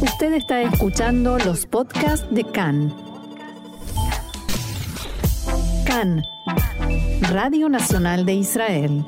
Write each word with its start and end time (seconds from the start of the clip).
Usted 0.00 0.34
está 0.34 0.60
escuchando 0.60 1.38
los 1.38 1.64
podcasts 1.64 2.26
de 2.30 2.44
CAN. 2.44 2.94
CAN, 5.86 6.22
Radio 7.30 7.70
Nacional 7.70 8.26
de 8.26 8.34
Israel. 8.34 9.04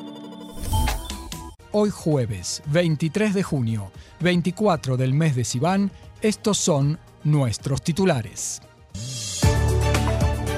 Hoy 1.73 1.91
jueves, 1.91 2.63
23 2.69 3.35
de 3.35 3.43
junio, 3.43 3.93
24 4.21 4.97
del 4.97 5.13
mes 5.13 5.37
de 5.37 5.45
Sivan, 5.45 5.91
estos 6.23 6.57
son 6.57 6.99
nuestros 7.23 7.83
titulares. 7.83 8.63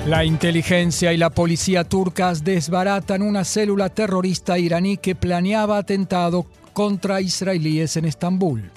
La 0.06 0.24
inteligencia 0.24 1.12
y 1.12 1.16
la 1.16 1.30
policía 1.30 1.82
turcas 1.82 2.44
desbaratan 2.44 3.22
una 3.22 3.44
célula 3.44 3.88
terrorista 3.88 4.58
iraní 4.58 4.96
que 4.96 5.16
planeaba 5.16 5.78
atentado 5.78 6.46
contra 6.72 7.20
israelíes 7.20 7.96
en 7.96 8.04
Estambul. 8.04 8.70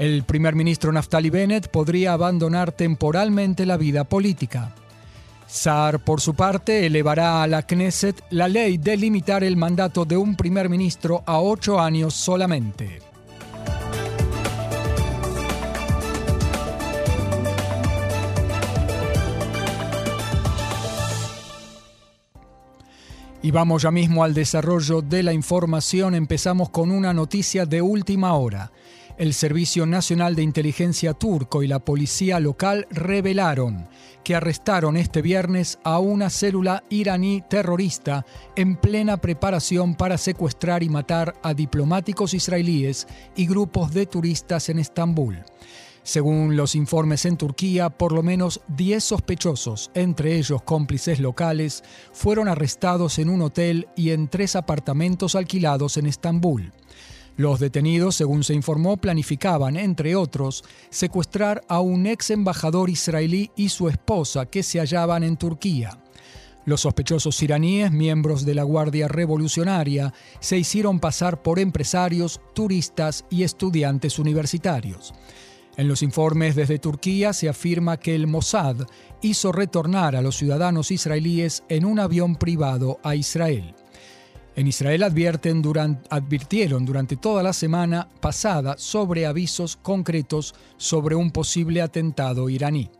El 0.00 0.24
primer 0.24 0.54
ministro 0.54 0.90
Naftali 0.92 1.28
Bennett 1.28 1.68
podría 1.68 2.14
abandonar 2.14 2.72
temporalmente 2.72 3.66
la 3.66 3.76
vida 3.76 4.04
política. 4.04 4.74
Saar, 5.46 6.02
por 6.02 6.22
su 6.22 6.32
parte, 6.32 6.86
elevará 6.86 7.42
a 7.42 7.46
la 7.46 7.66
Knesset 7.66 8.24
la 8.30 8.48
ley 8.48 8.78
de 8.78 8.96
limitar 8.96 9.44
el 9.44 9.58
mandato 9.58 10.06
de 10.06 10.16
un 10.16 10.36
primer 10.36 10.70
ministro 10.70 11.22
a 11.26 11.38
ocho 11.42 11.78
años 11.78 12.14
solamente. 12.14 13.00
Y 23.42 23.50
vamos 23.50 23.82
ya 23.82 23.90
mismo 23.90 24.24
al 24.24 24.32
desarrollo 24.32 25.02
de 25.02 25.22
la 25.22 25.34
información. 25.34 26.14
Empezamos 26.14 26.70
con 26.70 26.90
una 26.90 27.12
noticia 27.12 27.66
de 27.66 27.82
última 27.82 28.32
hora. 28.32 28.72
El 29.20 29.34
Servicio 29.34 29.84
Nacional 29.84 30.34
de 30.34 30.42
Inteligencia 30.42 31.12
turco 31.12 31.62
y 31.62 31.68
la 31.68 31.80
policía 31.80 32.40
local 32.40 32.86
revelaron 32.90 33.86
que 34.24 34.34
arrestaron 34.34 34.96
este 34.96 35.20
viernes 35.20 35.78
a 35.84 35.98
una 35.98 36.30
célula 36.30 36.84
iraní 36.88 37.42
terrorista 37.46 38.24
en 38.56 38.76
plena 38.76 39.18
preparación 39.18 39.94
para 39.94 40.16
secuestrar 40.16 40.82
y 40.82 40.88
matar 40.88 41.34
a 41.42 41.52
diplomáticos 41.52 42.32
israelíes 42.32 43.06
y 43.36 43.46
grupos 43.46 43.92
de 43.92 44.06
turistas 44.06 44.70
en 44.70 44.78
Estambul. 44.78 45.44
Según 46.02 46.56
los 46.56 46.74
informes 46.74 47.26
en 47.26 47.36
Turquía, 47.36 47.90
por 47.90 48.12
lo 48.12 48.22
menos 48.22 48.62
10 48.68 49.04
sospechosos, 49.04 49.90
entre 49.92 50.38
ellos 50.38 50.62
cómplices 50.62 51.20
locales, 51.20 51.84
fueron 52.14 52.48
arrestados 52.48 53.18
en 53.18 53.28
un 53.28 53.42
hotel 53.42 53.86
y 53.96 54.12
en 54.12 54.28
tres 54.28 54.56
apartamentos 54.56 55.34
alquilados 55.34 55.98
en 55.98 56.06
Estambul. 56.06 56.72
Los 57.40 57.58
detenidos, 57.58 58.16
según 58.16 58.44
se 58.44 58.52
informó, 58.52 58.98
planificaban, 58.98 59.78
entre 59.78 60.14
otros, 60.14 60.62
secuestrar 60.90 61.62
a 61.68 61.80
un 61.80 62.06
ex 62.06 62.28
embajador 62.28 62.90
israelí 62.90 63.50
y 63.56 63.70
su 63.70 63.88
esposa 63.88 64.44
que 64.44 64.62
se 64.62 64.78
hallaban 64.78 65.22
en 65.22 65.38
Turquía. 65.38 65.98
Los 66.66 66.82
sospechosos 66.82 67.42
iraníes, 67.42 67.92
miembros 67.92 68.44
de 68.44 68.54
la 68.54 68.62
Guardia 68.64 69.08
Revolucionaria, 69.08 70.12
se 70.38 70.58
hicieron 70.58 71.00
pasar 71.00 71.40
por 71.40 71.58
empresarios, 71.58 72.42
turistas 72.52 73.24
y 73.30 73.42
estudiantes 73.42 74.18
universitarios. 74.18 75.14
En 75.78 75.88
los 75.88 76.02
informes 76.02 76.54
desde 76.56 76.78
Turquía 76.78 77.32
se 77.32 77.48
afirma 77.48 77.96
que 77.96 78.14
el 78.14 78.26
Mossad 78.26 78.86
hizo 79.22 79.50
retornar 79.50 80.14
a 80.14 80.20
los 80.20 80.36
ciudadanos 80.36 80.90
israelíes 80.90 81.64
en 81.70 81.86
un 81.86 82.00
avión 82.00 82.36
privado 82.36 83.00
a 83.02 83.14
Israel. 83.14 83.74
En 84.60 84.66
Israel 84.66 85.02
advirtieron 85.04 86.84
durante 86.84 87.16
toda 87.16 87.42
la 87.42 87.54
semana 87.54 88.10
pasada 88.20 88.74
sobre 88.76 89.24
avisos 89.24 89.78
concretos 89.78 90.54
sobre 90.76 91.14
un 91.14 91.30
posible 91.30 91.80
atentado 91.80 92.50
iraní. 92.50 92.90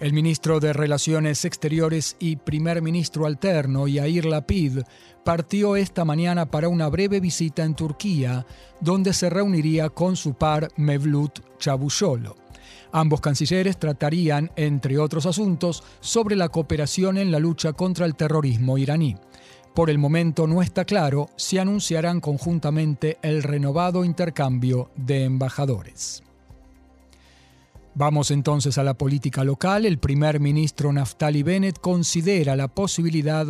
El 0.00 0.14
ministro 0.14 0.58
de 0.58 0.72
Relaciones 0.72 1.44
Exteriores 1.44 2.16
y 2.18 2.36
primer 2.36 2.80
ministro 2.80 3.26
alterno, 3.26 3.86
Yair 3.88 4.24
Lapid, 4.24 4.78
partió 5.22 5.76
esta 5.76 6.06
mañana 6.06 6.50
para 6.50 6.70
una 6.70 6.88
breve 6.88 7.20
visita 7.20 7.62
en 7.62 7.74
Turquía, 7.74 8.46
donde 8.80 9.12
se 9.12 9.28
reuniría 9.28 9.90
con 9.90 10.16
su 10.16 10.32
par 10.32 10.68
Mevlut 10.78 11.40
Cavusoglu. 11.62 12.34
Ambos 12.90 13.20
cancilleres 13.20 13.78
tratarían, 13.78 14.50
entre 14.56 14.96
otros 14.96 15.26
asuntos, 15.26 15.84
sobre 16.00 16.36
la 16.36 16.48
cooperación 16.48 17.18
en 17.18 17.30
la 17.30 17.38
lucha 17.38 17.74
contra 17.74 18.06
el 18.06 18.14
terrorismo 18.14 18.78
iraní. 18.78 19.16
Por 19.80 19.88
el 19.88 19.96
momento 19.96 20.46
no 20.46 20.60
está 20.60 20.84
claro 20.84 21.30
si 21.36 21.56
anunciarán 21.56 22.20
conjuntamente 22.20 23.16
el 23.22 23.42
renovado 23.42 24.04
intercambio 24.04 24.90
de 24.94 25.24
embajadores. 25.24 26.22
Vamos 27.94 28.30
entonces 28.30 28.76
a 28.76 28.82
la 28.82 28.92
política 28.92 29.42
local. 29.42 29.86
El 29.86 29.98
primer 29.98 30.38
ministro 30.38 30.92
Naftali 30.92 31.42
Bennett 31.42 31.78
considera 31.78 32.56
la 32.56 32.68
posibilidad 32.68 33.46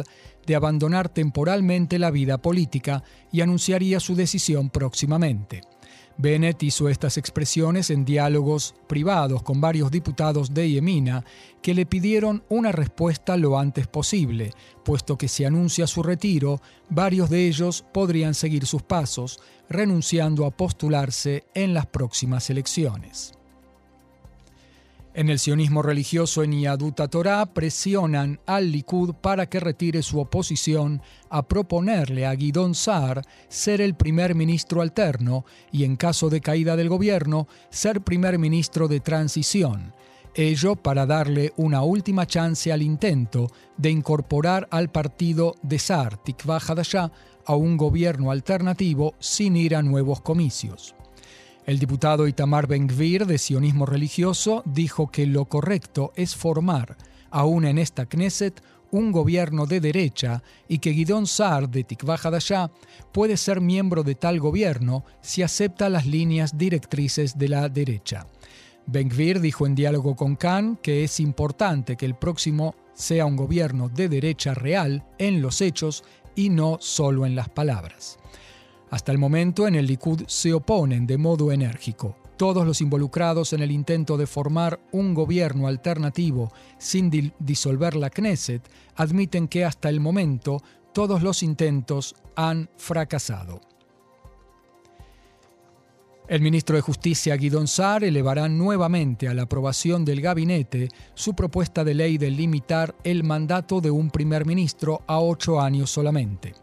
de 0.47 0.55
abandonar 0.55 1.09
temporalmente 1.09 1.99
la 1.99 2.13
vida 2.13 2.39
política 2.39 3.03
y 3.33 3.41
anunciaría 3.41 3.99
su 3.99 4.15
decisión 4.15 4.71
próximamente. 4.71 5.63
Bennett 6.21 6.63
hizo 6.63 6.91
estas 6.91 7.17
expresiones 7.17 7.89
en 7.89 8.05
diálogos 8.05 8.75
privados 8.87 9.43
con 9.43 9.61
varios 9.61 9.91
diputados 9.91 10.53
de 10.53 10.71
Yemina 10.71 11.25
que 11.63 11.73
le 11.73 11.87
pidieron 11.87 12.45
una 12.51 12.73
respuesta 12.73 13.39
lo 13.39 13.59
antes 13.59 13.87
posible, 13.87 14.53
puesto 14.85 15.17
que 15.17 15.29
si 15.29 15.45
anuncia 15.45 15.87
su 15.87 16.03
retiro, 16.03 16.61
varios 16.91 17.31
de 17.31 17.47
ellos 17.47 17.85
podrían 17.93 18.35
seguir 18.35 18.67
sus 18.67 18.83
pasos, 18.83 19.41
renunciando 19.71 20.45
a 20.45 20.51
postularse 20.51 21.45
en 21.55 21.73
las 21.73 21.87
próximas 21.87 22.51
elecciones. 22.51 23.40
En 25.13 25.29
el 25.29 25.41
sionismo 25.41 25.83
religioso 25.83 26.45
en 26.45 26.53
Yaduta 26.53 27.09
Torah 27.09 27.45
presionan 27.47 28.39
al 28.47 28.71
Likud 28.71 29.15
para 29.15 29.47
que 29.47 29.59
retire 29.59 30.05
su 30.05 30.21
oposición 30.21 31.03
a 31.29 31.49
proponerle 31.49 32.27
a 32.27 32.35
Guidón 32.37 32.77
Saar 32.77 33.23
ser 33.49 33.81
el 33.81 33.97
primer 33.97 34.37
ministro 34.37 34.83
alterno 34.83 35.45
y, 35.73 35.83
en 35.83 35.97
caso 35.97 36.31
de 36.31 36.41
caída 36.41 36.77
del 36.77 36.89
gobierno, 36.89 37.49
ser 37.71 38.03
primer 38.03 38.39
ministro 38.39 38.87
de 38.87 39.01
transición. 39.01 39.95
Ello 40.33 40.77
para 40.77 41.07
darle 41.07 41.53
una 41.57 41.83
última 41.83 42.25
chance 42.25 42.73
al 42.73 42.81
intento 42.81 43.49
de 43.77 43.91
incorporar 43.91 44.69
al 44.71 44.93
partido 44.93 45.57
de 45.63 45.81
Saar, 45.81 46.23
Tikva 46.23 46.59
Hadashah, 46.59 47.11
a 47.47 47.57
un 47.57 47.77
gobierno 47.77 48.31
alternativo 48.31 49.15
sin 49.19 49.57
ir 49.57 49.75
a 49.75 49.83
nuevos 49.83 50.21
comicios. 50.21 50.95
El 51.71 51.79
diputado 51.79 52.27
Itamar 52.27 52.67
Ben-Gvir 52.67 53.27
de 53.27 53.39
sionismo 53.39 53.87
religioso 53.87 54.65
dijo 54.67 55.09
que 55.09 55.25
lo 55.25 55.45
correcto 55.45 56.13
es 56.17 56.35
formar, 56.35 56.97
aún 57.31 57.65
en 57.65 57.79
esta 57.79 58.07
Knesset, 58.07 58.61
un 58.91 59.13
gobierno 59.13 59.67
de 59.67 59.79
derecha 59.79 60.43
y 60.67 60.81
que 60.81 60.91
Guidón 60.91 61.29
Saar 61.29 61.71
de 61.71 61.85
Tikva 61.85 62.17
Hadashah 62.17 62.73
puede 63.13 63.37
ser 63.37 63.61
miembro 63.61 64.03
de 64.03 64.17
tal 64.17 64.41
gobierno 64.41 65.05
si 65.21 65.45
acepta 65.45 65.89
las 65.89 66.07
líneas 66.07 66.59
directrices 66.59 67.39
de 67.39 67.49
la 67.49 67.69
derecha. 67.69 68.27
Ben-Gvir 68.87 69.41
dijo 69.41 69.65
en 69.65 69.77
diálogo 69.77 70.17
con 70.17 70.35
Khan 70.35 70.77
que 70.83 71.05
es 71.05 71.21
importante 71.21 71.97
que 71.97 72.07
el 72.07 72.17
próximo 72.17 72.75
sea 72.95 73.27
un 73.27 73.37
gobierno 73.37 73.89
de 73.89 74.09
derecha 74.09 74.55
real 74.55 75.05
en 75.19 75.41
los 75.41 75.61
hechos 75.61 76.03
y 76.35 76.49
no 76.49 76.79
solo 76.81 77.27
en 77.27 77.37
las 77.37 77.49
palabras. 77.49 78.19
Hasta 78.91 79.13
el 79.13 79.19
momento 79.19 79.69
en 79.69 79.77
el 79.77 79.87
Likud 79.87 80.25
se 80.27 80.53
oponen 80.53 81.07
de 81.07 81.17
modo 81.17 81.53
enérgico. 81.53 82.17
Todos 82.37 82.67
los 82.67 82.81
involucrados 82.81 83.53
en 83.53 83.61
el 83.61 83.71
intento 83.71 84.17
de 84.17 84.27
formar 84.27 84.81
un 84.93 85.15
gobierno 85.15 85.69
alternativo 85.69 86.53
sin 86.79 87.11
disolver 87.39 87.95
la 87.95 88.11
Knesset 88.11 88.69
admiten 88.97 89.47
que 89.47 89.65
hasta 89.65 89.89
el 89.89 90.01
momento 90.01 90.63
todos 90.93 91.23
los 91.23 91.43
intentos 91.43 92.17
han 92.35 92.69
fracasado. 92.77 93.61
El 96.31 96.43
ministro 96.43 96.77
de 96.77 96.83
Justicia 96.83 97.37
Guidon 97.37 97.67
Saar 97.67 98.05
elevará 98.05 98.49
nuevamente 98.49 99.27
a 99.27 99.35
la 99.35 99.43
aprobación 99.43 100.05
del 100.05 100.21
gabinete 100.21 100.89
su 101.15 101.35
propuesta 101.35 101.83
de 101.83 101.95
ley 101.95 102.19
de 102.19 102.31
limitar 102.31 102.95
el 103.03 103.25
mandato 103.25 103.81
de 103.81 103.91
un 103.91 104.11
primer 104.11 104.47
ministro 104.47 105.03
a 105.09 105.21
ocho 105.21 105.61
años 105.61 105.91
solamente. 105.91 106.55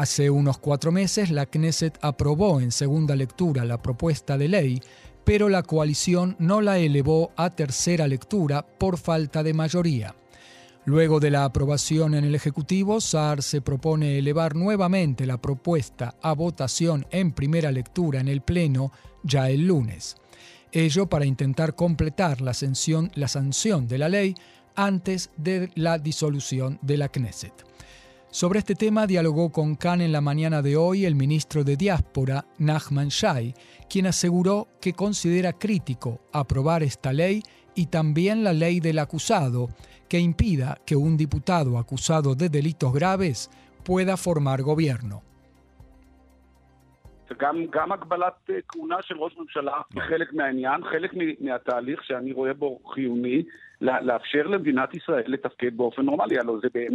Hace 0.00 0.30
unos 0.30 0.56
cuatro 0.56 0.92
meses 0.92 1.30
la 1.30 1.44
Knesset 1.44 1.98
aprobó 2.00 2.62
en 2.62 2.72
segunda 2.72 3.14
lectura 3.14 3.66
la 3.66 3.82
propuesta 3.82 4.38
de 4.38 4.48
ley, 4.48 4.80
pero 5.26 5.50
la 5.50 5.62
coalición 5.62 6.36
no 6.38 6.62
la 6.62 6.78
elevó 6.78 7.32
a 7.36 7.50
tercera 7.50 8.08
lectura 8.08 8.62
por 8.62 8.96
falta 8.96 9.42
de 9.42 9.52
mayoría. 9.52 10.14
Luego 10.86 11.20
de 11.20 11.30
la 11.30 11.44
aprobación 11.44 12.14
en 12.14 12.24
el 12.24 12.34
Ejecutivo, 12.34 13.02
SAR 13.02 13.42
se 13.42 13.60
propone 13.60 14.16
elevar 14.16 14.56
nuevamente 14.56 15.26
la 15.26 15.36
propuesta 15.36 16.14
a 16.22 16.32
votación 16.32 17.04
en 17.10 17.32
primera 17.32 17.70
lectura 17.70 18.20
en 18.20 18.28
el 18.28 18.40
Pleno 18.40 18.92
ya 19.22 19.50
el 19.50 19.66
lunes. 19.66 20.16
Ello 20.72 21.10
para 21.10 21.26
intentar 21.26 21.74
completar 21.74 22.40
la 22.40 22.54
la 22.54 23.28
sanción 23.28 23.86
de 23.86 23.98
la 23.98 24.08
ley 24.08 24.34
antes 24.76 25.28
de 25.36 25.70
la 25.74 25.98
disolución 25.98 26.78
de 26.80 26.96
la 26.96 27.10
Knesset. 27.10 27.69
Sobre 28.32 28.60
este 28.60 28.76
tema 28.76 29.08
dialogó 29.08 29.50
con 29.50 29.74
Khan 29.74 30.00
en 30.00 30.12
la 30.12 30.20
mañana 30.20 30.62
de 30.62 30.76
hoy 30.76 31.04
el 31.04 31.16
ministro 31.16 31.64
de 31.64 31.76
Diáspora, 31.76 32.46
Nachman 32.58 33.08
Shai, 33.08 33.54
quien 33.88 34.06
aseguró 34.06 34.68
que 34.80 34.92
considera 34.92 35.52
crítico 35.52 36.20
aprobar 36.32 36.84
esta 36.84 37.12
ley 37.12 37.42
y 37.74 37.86
también 37.86 38.44
la 38.44 38.52
ley 38.52 38.78
del 38.78 39.00
acusado, 39.00 39.68
que 40.08 40.20
impida 40.20 40.78
que 40.86 40.94
un 40.94 41.16
diputado 41.16 41.76
acusado 41.76 42.36
de 42.36 42.48
delitos 42.48 42.92
graves 42.92 43.50
pueda 43.82 44.16
formar 44.16 44.62
gobierno. 44.62 45.24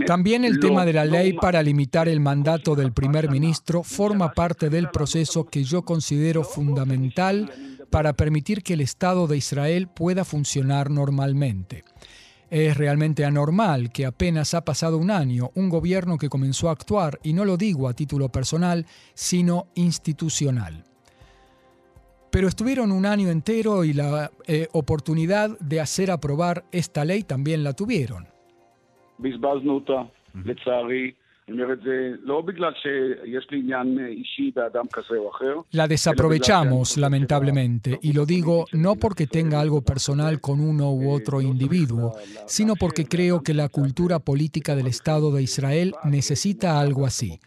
También 0.05 0.45
el 0.45 0.59
tema 0.59 0.85
de 0.85 0.93
la 0.93 1.05
ley 1.05 1.33
para 1.33 1.63
limitar 1.63 2.07
el 2.07 2.19
mandato 2.19 2.75
del 2.75 2.93
primer 2.93 3.29
ministro 3.29 3.81
forma 3.83 4.33
parte 4.33 4.69
del 4.69 4.89
proceso 4.89 5.45
que 5.45 5.63
yo 5.63 5.81
considero 5.83 6.43
fundamental 6.43 7.51
para 7.89 8.13
permitir 8.13 8.61
que 8.61 8.73
el 8.73 8.81
Estado 8.81 9.27
de 9.27 9.37
Israel 9.37 9.87
pueda 9.87 10.25
funcionar 10.25 10.91
normalmente. 10.91 11.83
Es 12.55 12.77
realmente 12.77 13.25
anormal 13.25 13.91
que 13.91 14.05
apenas 14.05 14.53
ha 14.53 14.63
pasado 14.63 14.97
un 14.97 15.11
año 15.11 15.51
un 15.55 15.67
gobierno 15.67 16.17
que 16.17 16.29
comenzó 16.29 16.69
a 16.69 16.71
actuar, 16.71 17.19
y 17.21 17.33
no 17.33 17.43
lo 17.43 17.57
digo 17.57 17.89
a 17.89 17.93
título 17.93 18.29
personal, 18.29 18.85
sino 19.13 19.67
institucional. 19.75 20.85
Pero 22.31 22.47
estuvieron 22.47 22.93
un 22.93 23.05
año 23.05 23.27
entero 23.27 23.83
y 23.83 23.91
la 23.91 24.31
eh, 24.47 24.69
oportunidad 24.71 25.59
de 25.59 25.81
hacer 25.81 26.09
aprobar 26.09 26.63
esta 26.71 27.03
ley 27.03 27.23
también 27.23 27.61
la 27.61 27.73
tuvieron. 27.73 28.25
La 35.69 35.87
desaprovechamos, 35.87 36.97
lamentablemente, 36.97 37.99
y 38.01 38.13
lo 38.13 38.25
digo 38.25 38.65
no 38.71 38.95
porque 38.95 39.27
tenga 39.27 39.59
algo 39.59 39.83
personal 39.83 40.41
con 40.41 40.59
uno 40.59 40.91
u 40.91 41.11
otro 41.11 41.41
individuo, 41.41 42.15
sino 42.47 42.75
porque 42.75 43.05
creo 43.05 43.43
que 43.43 43.53
la 43.53 43.69
cultura 43.69 44.17
política 44.17 44.75
del 44.75 44.87
Estado 44.87 45.31
de 45.31 45.43
Israel 45.43 45.93
necesita 46.03 46.79
algo 46.79 47.05
así. 47.05 47.39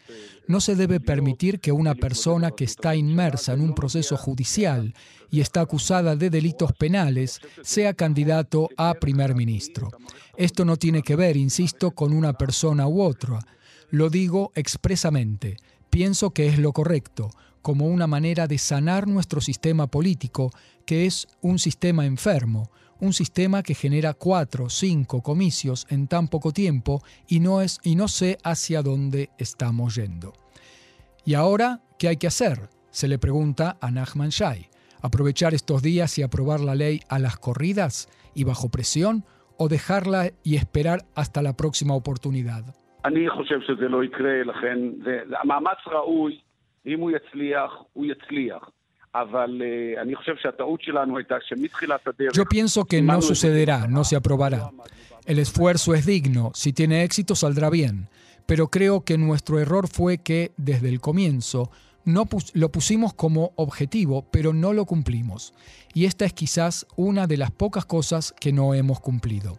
No 0.47 0.61
se 0.61 0.77
debe 0.77 1.01
permitir 1.01 1.59
que 1.59 1.73
una 1.73 1.93
persona 1.93 2.51
que 2.51 2.63
está 2.63 2.95
inmersa 2.95 3.51
en 3.51 3.59
un 3.59 3.75
proceso 3.75 4.15
judicial 4.15 4.93
y 5.29 5.41
está 5.41 5.59
acusada 5.59 6.15
de 6.15 6.29
delitos 6.29 6.71
penales 6.71 7.41
sea 7.63 7.93
candidato 7.93 8.69
a 8.77 8.93
primer 8.93 9.35
ministro. 9.35 9.89
Esto 10.37 10.63
no 10.63 10.77
tiene 10.77 11.01
que 11.01 11.17
ver, 11.17 11.35
insisto, 11.35 11.91
con 11.91 12.13
una 12.13 12.31
persona 12.31 12.87
u 12.87 13.01
otra 13.01 13.39
lo 13.89 14.09
digo 14.09 14.51
expresamente. 14.55 15.57
Pienso 15.89 16.31
que 16.31 16.47
es 16.47 16.59
lo 16.59 16.73
correcto, 16.73 17.31
como 17.61 17.87
una 17.87 18.07
manera 18.07 18.47
de 18.47 18.57
sanar 18.57 19.07
nuestro 19.07 19.41
sistema 19.41 19.87
político, 19.87 20.51
que 20.85 21.05
es 21.05 21.27
un 21.41 21.59
sistema 21.59 22.05
enfermo, 22.05 22.71
un 22.99 23.13
sistema 23.13 23.63
que 23.63 23.75
genera 23.75 24.13
cuatro, 24.13 24.69
cinco 24.69 25.21
comicios 25.21 25.87
en 25.89 26.07
tan 26.07 26.27
poco 26.27 26.51
tiempo 26.51 27.03
y 27.27 27.39
no, 27.39 27.61
es, 27.61 27.79
y 27.83 27.95
no 27.95 28.07
sé 28.07 28.37
hacia 28.43 28.81
dónde 28.81 29.29
estamos 29.37 29.95
yendo. 29.95 30.33
¿Y 31.25 31.33
ahora 31.33 31.81
qué 31.97 32.09
hay 32.09 32.17
que 32.17 32.27
hacer? 32.27 32.69
Se 32.91 33.07
le 33.07 33.19
pregunta 33.19 33.77
a 33.81 33.91
Nachman 33.91 34.29
Shai. 34.29 34.69
¿Aprovechar 35.01 35.53
estos 35.53 35.81
días 35.81 36.17
y 36.17 36.23
aprobar 36.23 36.59
la 36.59 36.75
ley 36.75 37.01
a 37.07 37.19
las 37.19 37.37
corridas 37.37 38.09
y 38.33 38.43
bajo 38.43 38.69
presión 38.69 39.25
o 39.57 39.69
dejarla 39.69 40.31
y 40.43 40.55
esperar 40.55 41.05
hasta 41.15 41.41
la 41.41 41.55
próxima 41.55 41.93
oportunidad? 41.93 42.75
אני 43.04 43.30
חושב 43.30 43.60
שזה 43.60 43.88
לא 43.88 44.04
יקרה, 44.04 44.42
לכן 44.44 44.78
זה, 45.04 45.18
המאמץ 45.42 45.78
ראוי, 45.86 46.38
אם 46.86 47.00
הוא 47.00 47.10
יצליח, 47.10 47.70
הוא 47.92 48.06
יצליח. 48.06 48.70
אבל 49.14 49.62
uh, 49.62 50.00
אני 50.02 50.16
חושב 50.16 50.36
שהטעות 50.36 50.82
שלנו 50.82 51.16
הייתה 51.16 51.34
שמתחילת 51.40 52.06
הדרך... 52.06 52.34
Yo 52.36 52.44
pienso 52.44 52.84
que 52.84 53.00
no 53.00 53.22
sucederá, 53.22 53.86
no 53.86 54.02
se 54.04 54.16
aprobará. 54.16 54.70
El 55.26 55.38
esfuerzo 55.38 55.94
es 55.94 56.04
digno, 56.04 56.50
si 56.54 56.72
tiene 56.72 57.04
éxito 57.04 57.34
saldrá 57.34 57.70
bien. 57.70 58.08
Pero 58.46 58.68
creo 58.68 59.04
que 59.04 59.16
nuestro 59.16 59.58
error 59.58 59.88
fue 59.88 60.18
que, 60.18 60.52
desde 60.56 60.88
el 60.88 61.00
comienzo, 61.00 61.70
no 62.04 62.26
pus 62.26 62.54
lo 62.54 62.68
pusimos 62.70 63.14
como 63.14 63.52
objetivo, 63.56 64.26
pero 64.30 64.52
no 64.52 64.72
lo 64.72 64.84
cumplimos. 64.84 65.54
Y 65.94 66.04
esta 66.04 66.24
es 66.26 66.32
quizás 66.32 66.86
una 66.96 67.26
de 67.26 67.38
las 67.38 67.50
pocas 67.50 67.86
cosas 67.86 68.34
que 68.38 68.52
no 68.52 68.74
hemos 68.74 69.00
cumplido. 69.00 69.58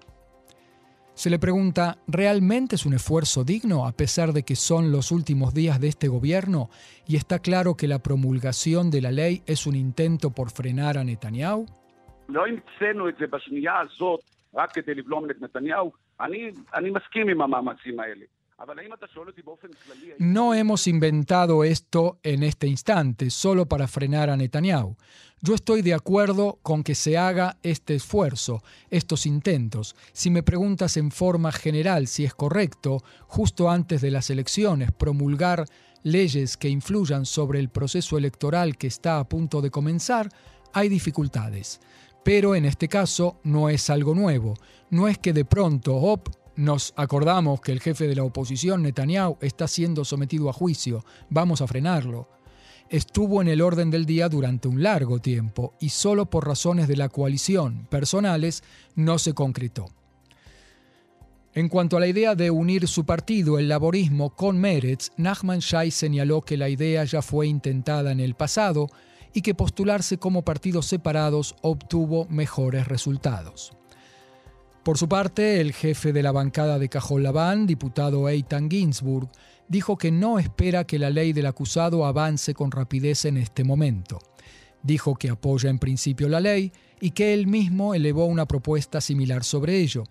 Se 1.14 1.28
le 1.28 1.38
pregunta, 1.38 1.98
¿realmente 2.06 2.76
es 2.76 2.86
un 2.86 2.94
esfuerzo 2.94 3.44
digno 3.44 3.86
a 3.86 3.92
pesar 3.92 4.32
de 4.32 4.42
que 4.42 4.56
son 4.56 4.90
los 4.90 5.10
últimos 5.10 5.52
días 5.52 5.80
de 5.80 5.88
este 5.88 6.08
gobierno 6.08 6.70
y 7.06 7.16
está 7.16 7.40
claro 7.40 7.76
que 7.76 7.88
la 7.88 7.98
promulgación 7.98 8.90
de 8.90 9.02
la 9.02 9.10
ley 9.10 9.42
es 9.46 9.66
un 9.66 9.76
intento 9.76 10.30
por 10.30 10.50
frenar 10.50 10.96
a 10.96 11.04
Netanyahu? 11.04 11.66
No 20.18 20.54
hemos 20.54 20.86
inventado 20.86 21.64
esto 21.64 22.18
en 22.22 22.42
este 22.42 22.66
instante 22.66 23.30
solo 23.30 23.66
para 23.66 23.88
frenar 23.88 24.28
a 24.28 24.36
Netanyahu. 24.36 24.96
Yo 25.40 25.54
estoy 25.54 25.80
de 25.80 25.94
acuerdo 25.94 26.58
con 26.62 26.82
que 26.82 26.94
se 26.94 27.16
haga 27.16 27.56
este 27.62 27.94
esfuerzo, 27.94 28.62
estos 28.90 29.24
intentos. 29.24 29.96
Si 30.12 30.28
me 30.28 30.42
preguntas 30.42 30.98
en 30.98 31.10
forma 31.10 31.52
general 31.52 32.06
si 32.06 32.26
es 32.26 32.34
correcto, 32.34 33.02
justo 33.26 33.70
antes 33.70 34.02
de 34.02 34.10
las 34.10 34.28
elecciones, 34.28 34.92
promulgar 34.92 35.64
leyes 36.02 36.58
que 36.58 36.68
influyan 36.68 37.24
sobre 37.24 37.58
el 37.60 37.70
proceso 37.70 38.18
electoral 38.18 38.76
que 38.76 38.88
está 38.88 39.18
a 39.18 39.28
punto 39.28 39.62
de 39.62 39.70
comenzar, 39.70 40.28
hay 40.74 40.90
dificultades. 40.90 41.80
Pero 42.22 42.54
en 42.54 42.66
este 42.66 42.88
caso 42.88 43.40
no 43.42 43.70
es 43.70 43.88
algo 43.88 44.14
nuevo. 44.14 44.54
No 44.90 45.08
es 45.08 45.16
que 45.16 45.32
de 45.32 45.46
pronto, 45.46 45.96
op, 45.96 46.28
nos 46.60 46.92
acordamos 46.96 47.62
que 47.62 47.72
el 47.72 47.80
jefe 47.80 48.06
de 48.06 48.14
la 48.14 48.22
oposición, 48.22 48.82
Netanyahu, 48.82 49.38
está 49.40 49.66
siendo 49.66 50.04
sometido 50.04 50.50
a 50.50 50.52
juicio. 50.52 51.06
Vamos 51.30 51.62
a 51.62 51.66
frenarlo. 51.66 52.28
Estuvo 52.90 53.40
en 53.40 53.48
el 53.48 53.62
orden 53.62 53.90
del 53.90 54.04
día 54.04 54.28
durante 54.28 54.68
un 54.68 54.82
largo 54.82 55.20
tiempo 55.20 55.72
y 55.80 55.88
solo 55.88 56.28
por 56.28 56.46
razones 56.46 56.86
de 56.86 56.96
la 56.96 57.08
coalición 57.08 57.86
personales 57.88 58.62
no 58.94 59.18
se 59.18 59.32
concretó. 59.32 59.86
En 61.54 61.70
cuanto 61.70 61.96
a 61.96 62.00
la 62.00 62.08
idea 62.08 62.34
de 62.34 62.50
unir 62.50 62.86
su 62.88 63.06
partido, 63.06 63.58
el 63.58 63.68
laborismo, 63.68 64.36
con 64.36 64.60
Meretz, 64.60 65.12
Nachman 65.16 65.60
Shai 65.60 65.90
señaló 65.90 66.42
que 66.42 66.58
la 66.58 66.68
idea 66.68 67.04
ya 67.04 67.22
fue 67.22 67.46
intentada 67.46 68.12
en 68.12 68.20
el 68.20 68.34
pasado 68.34 68.88
y 69.32 69.40
que 69.40 69.54
postularse 69.54 70.18
como 70.18 70.42
partidos 70.42 70.84
separados 70.86 71.56
obtuvo 71.62 72.26
mejores 72.28 72.86
resultados. 72.86 73.79
Por 74.82 74.96
su 74.96 75.10
parte, 75.10 75.60
el 75.60 75.74
jefe 75.74 76.10
de 76.14 76.22
la 76.22 76.32
bancada 76.32 76.78
de 76.78 76.88
Cajol 76.88 77.22
Labán, 77.22 77.66
diputado 77.66 78.30
Eitan 78.30 78.70
Ginsburg, 78.70 79.28
dijo 79.68 79.98
que 79.98 80.10
no 80.10 80.38
espera 80.38 80.84
que 80.84 80.98
la 80.98 81.10
ley 81.10 81.34
del 81.34 81.46
acusado 81.46 82.06
avance 82.06 82.54
con 82.54 82.70
rapidez 82.70 83.26
en 83.26 83.36
este 83.36 83.62
momento. 83.62 84.18
Dijo 84.82 85.16
que 85.16 85.28
apoya 85.28 85.68
en 85.68 85.78
principio 85.78 86.30
la 86.30 86.40
ley 86.40 86.72
y 86.98 87.10
que 87.10 87.34
él 87.34 87.46
mismo 87.46 87.94
elevó 87.94 88.24
una 88.24 88.46
propuesta 88.46 89.02
similar 89.02 89.44
sobre 89.44 89.78
ello. 89.78 90.04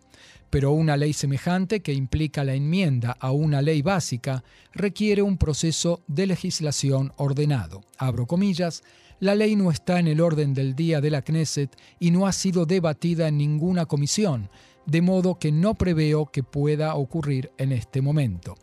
Pero 0.51 0.71
una 0.71 0.97
ley 0.97 1.13
semejante 1.13 1.79
que 1.79 1.93
implica 1.93 2.43
la 2.43 2.53
enmienda 2.53 3.17
a 3.19 3.31
una 3.31 3.63
ley 3.63 3.81
básica 3.81 4.43
requiere 4.71 5.23
un 5.23 5.37
proceso 5.37 6.01
de 6.05 6.27
legislación 6.27 7.11
ordenado. 7.17 7.81
Abro 7.97 8.27
comillas, 8.27 8.83
la 9.19 9.35
ley 9.35 9.55
no 9.55 9.69
está 9.69 9.99
en 9.99 10.07
el 10.07 10.21
orden 10.21 10.53
del 10.53 10.75
día 10.75 11.01
de 11.01 11.09
la 11.09 11.21
Knesset 11.21 11.75
y 11.99 12.11
no 12.11 12.25
ha 12.25 12.31
sido 12.31 12.65
debatida 12.65 13.27
en 13.27 13.37
ninguna 13.37 13.85
comisión, 13.85 14.49
de 14.85 15.01
modo 15.01 15.37
que 15.37 15.51
no 15.51 15.75
preveo 15.75 16.27
que 16.27 16.43
pueda 16.43 16.95
ocurrir 16.95 17.51
en 17.57 17.71
este 17.71 18.01
momento, 18.01 18.55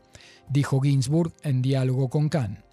dijo 0.48 0.80
Ginsburg 0.80 1.32
en 1.42 1.62
diálogo 1.62 2.08
con 2.08 2.28
Khan. 2.28 2.64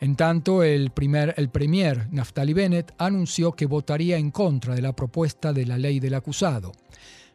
En 0.00 0.14
tanto, 0.14 0.62
el, 0.62 0.90
primer, 0.90 1.34
el 1.36 1.48
premier 1.48 2.08
Naftali 2.12 2.52
Bennett 2.52 2.94
anunció 2.98 3.52
que 3.52 3.66
votaría 3.66 4.16
en 4.16 4.30
contra 4.30 4.74
de 4.74 4.82
la 4.82 4.94
propuesta 4.94 5.52
de 5.52 5.66
la 5.66 5.76
ley 5.76 5.98
del 5.98 6.14
acusado. 6.14 6.72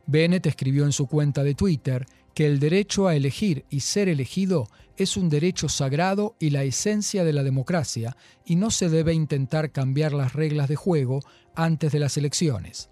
Bennett 0.05 0.45
escribió 0.45 0.85
en 0.85 0.93
su 0.93 1.07
cuenta 1.07 1.43
de 1.43 1.55
Twitter 1.55 2.05
que 2.33 2.45
el 2.45 2.59
derecho 2.59 3.07
a 3.07 3.15
elegir 3.15 3.65
y 3.69 3.81
ser 3.81 4.09
elegido 4.09 4.67
es 4.97 5.17
un 5.17 5.29
derecho 5.29 5.69
sagrado 5.69 6.35
y 6.39 6.51
la 6.51 6.63
esencia 6.63 7.23
de 7.23 7.33
la 7.33 7.43
democracia, 7.43 8.15
y 8.45 8.55
no 8.55 8.69
se 8.71 8.89
debe 8.89 9.13
intentar 9.13 9.71
cambiar 9.71 10.13
las 10.13 10.33
reglas 10.33 10.67
de 10.69 10.75
juego 10.75 11.21
antes 11.55 11.91
de 11.91 11.99
las 11.99 12.17
elecciones. 12.17 12.89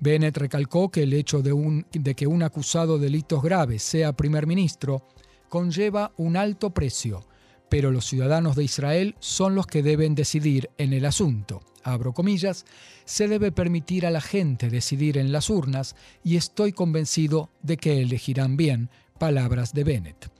Bennett 0.00 0.36
recalcó 0.36 0.90
que 0.90 1.02
el 1.02 1.12
hecho 1.12 1.42
de, 1.42 1.84
de 1.92 2.14
que 2.14 2.26
un 2.26 2.42
acusado 2.42 2.98
de 2.98 3.04
delitos 3.04 3.42
graves 3.42 3.82
sea 3.82 4.14
primer 4.14 4.46
ministro 4.46 5.06
conlleva 5.48 6.12
un 6.16 6.36
alto 6.36 6.70
precio, 6.70 7.26
pero 7.70 7.92
los 7.92 8.04
ciudadanos 8.04 8.56
de 8.56 8.64
Israel 8.64 9.14
son 9.20 9.54
los 9.54 9.66
que 9.66 9.82
deben 9.82 10.14
decidir 10.14 10.68
en 10.76 10.92
el 10.92 11.06
asunto. 11.06 11.62
Abro 11.82 12.12
comillas, 12.12 12.66
se 13.06 13.28
debe 13.28 13.52
permitir 13.52 14.04
a 14.04 14.10
la 14.10 14.20
gente 14.20 14.68
decidir 14.68 15.16
en 15.16 15.32
las 15.32 15.48
urnas 15.48 15.96
y 16.22 16.36
estoy 16.36 16.72
convencido 16.72 17.48
de 17.62 17.78
que 17.78 18.02
elegirán 18.02 18.58
bien, 18.58 18.90
palabras 19.18 19.72
de 19.72 19.84
Bennett. 19.84 20.30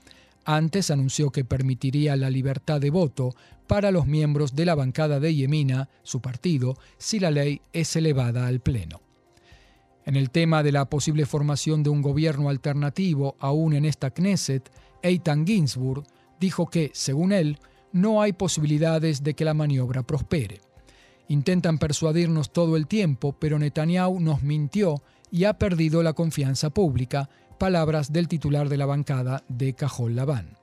Antes 0.45 0.91
anunció 0.91 1.31
que 1.31 1.45
permitiría 1.45 2.15
la 2.15 2.29
libertad 2.29 2.81
de 2.81 2.89
voto 2.89 3.33
para 3.65 3.91
los 3.91 4.05
miembros 4.05 4.53
de 4.53 4.65
la 4.65 4.75
bancada 4.75 5.19
de 5.19 5.33
Yemina, 5.33 5.89
su 6.03 6.19
partido, 6.19 6.77
si 6.97 7.19
la 7.19 7.31
ley 7.31 7.61
es 7.71 7.95
elevada 7.95 8.47
al 8.47 8.59
Pleno. 8.59 9.01
En 10.05 10.15
el 10.15 10.31
tema 10.31 10.63
de 10.63 10.71
la 10.71 10.85
posible 10.85 11.25
formación 11.25 11.83
de 11.83 11.91
un 11.91 12.01
gobierno 12.01 12.49
alternativo 12.49 13.35
aún 13.39 13.73
en 13.73 13.85
esta 13.85 14.09
Knesset, 14.09 14.69
Eitan 15.03 15.45
Ginsburg 15.47 16.03
dijo 16.41 16.67
que, 16.67 16.91
según 16.93 17.31
él, 17.31 17.59
no 17.93 18.21
hay 18.21 18.33
posibilidades 18.33 19.23
de 19.23 19.35
que 19.35 19.45
la 19.45 19.53
maniobra 19.53 20.03
prospere. 20.03 20.59
Intentan 21.29 21.77
persuadirnos 21.77 22.51
todo 22.51 22.75
el 22.75 22.87
tiempo, 22.87 23.33
pero 23.39 23.57
Netanyahu 23.57 24.19
nos 24.19 24.41
mintió 24.41 25.01
y 25.31 25.45
ha 25.45 25.53
perdido 25.53 26.03
la 26.03 26.13
confianza 26.13 26.71
pública, 26.71 27.29
palabras 27.57 28.11
del 28.11 28.27
titular 28.27 28.67
de 28.67 28.77
la 28.77 28.87
bancada 28.87 29.43
de 29.47 29.73
Cajol 29.73 30.15
Labán. 30.15 30.57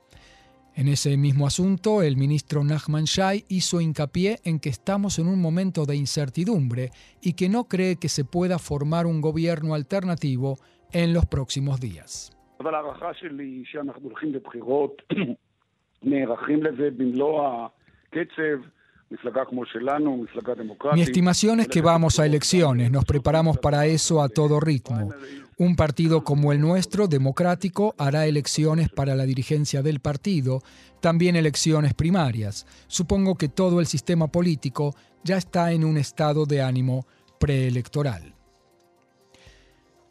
En 0.75 0.87
ese 0.87 1.17
mismo 1.17 1.47
asunto, 1.47 2.03
el 2.03 2.17
ministro 2.17 2.63
Nachman 2.63 3.05
Shai 3.05 3.45
hizo 3.47 3.81
hincapié 3.81 4.39
en 4.43 4.59
que 4.59 4.69
estamos 4.69 5.17
en 5.17 5.27
un 5.27 5.41
momento 5.41 5.85
de 5.85 5.95
incertidumbre 5.95 6.91
y 7.21 7.33
que 7.33 7.49
no 7.49 7.63
cree 7.65 7.95
que 7.95 8.09
se 8.09 8.25
pueda 8.25 8.59
formar 8.59 9.05
un 9.07 9.21
gobierno 9.21 9.73
alternativo 9.73 10.57
en 10.91 11.13
los 11.13 11.25
próximos 11.25 11.79
días. 11.79 12.31
Mi 20.93 21.01
estimación 21.01 21.59
es 21.59 21.67
que 21.67 21.81
vamos 21.81 22.19
a 22.19 22.25
elecciones, 22.25 22.91
nos 22.91 23.05
preparamos 23.05 23.57
para 23.57 23.85
eso 23.87 24.21
a 24.21 24.29
todo 24.29 24.59
ritmo. 24.59 25.09
Un 25.57 25.75
partido 25.75 26.23
como 26.23 26.53
el 26.53 26.61
nuestro, 26.61 27.07
democrático, 27.07 27.95
hará 27.97 28.27
elecciones 28.27 28.89
para 28.89 29.15
la 29.15 29.25
dirigencia 29.25 29.81
del 29.81 29.99
partido, 29.99 30.61
también 31.01 31.35
elecciones 31.35 31.93
primarias. 31.93 32.65
Supongo 32.87 33.35
que 33.35 33.49
todo 33.49 33.79
el 33.79 33.87
sistema 33.87 34.27
político 34.27 34.95
ya 35.23 35.37
está 35.37 35.73
en 35.73 35.83
un 35.83 35.97
estado 35.97 36.45
de 36.45 36.61
ánimo 36.61 37.05
preelectoral. 37.39 38.35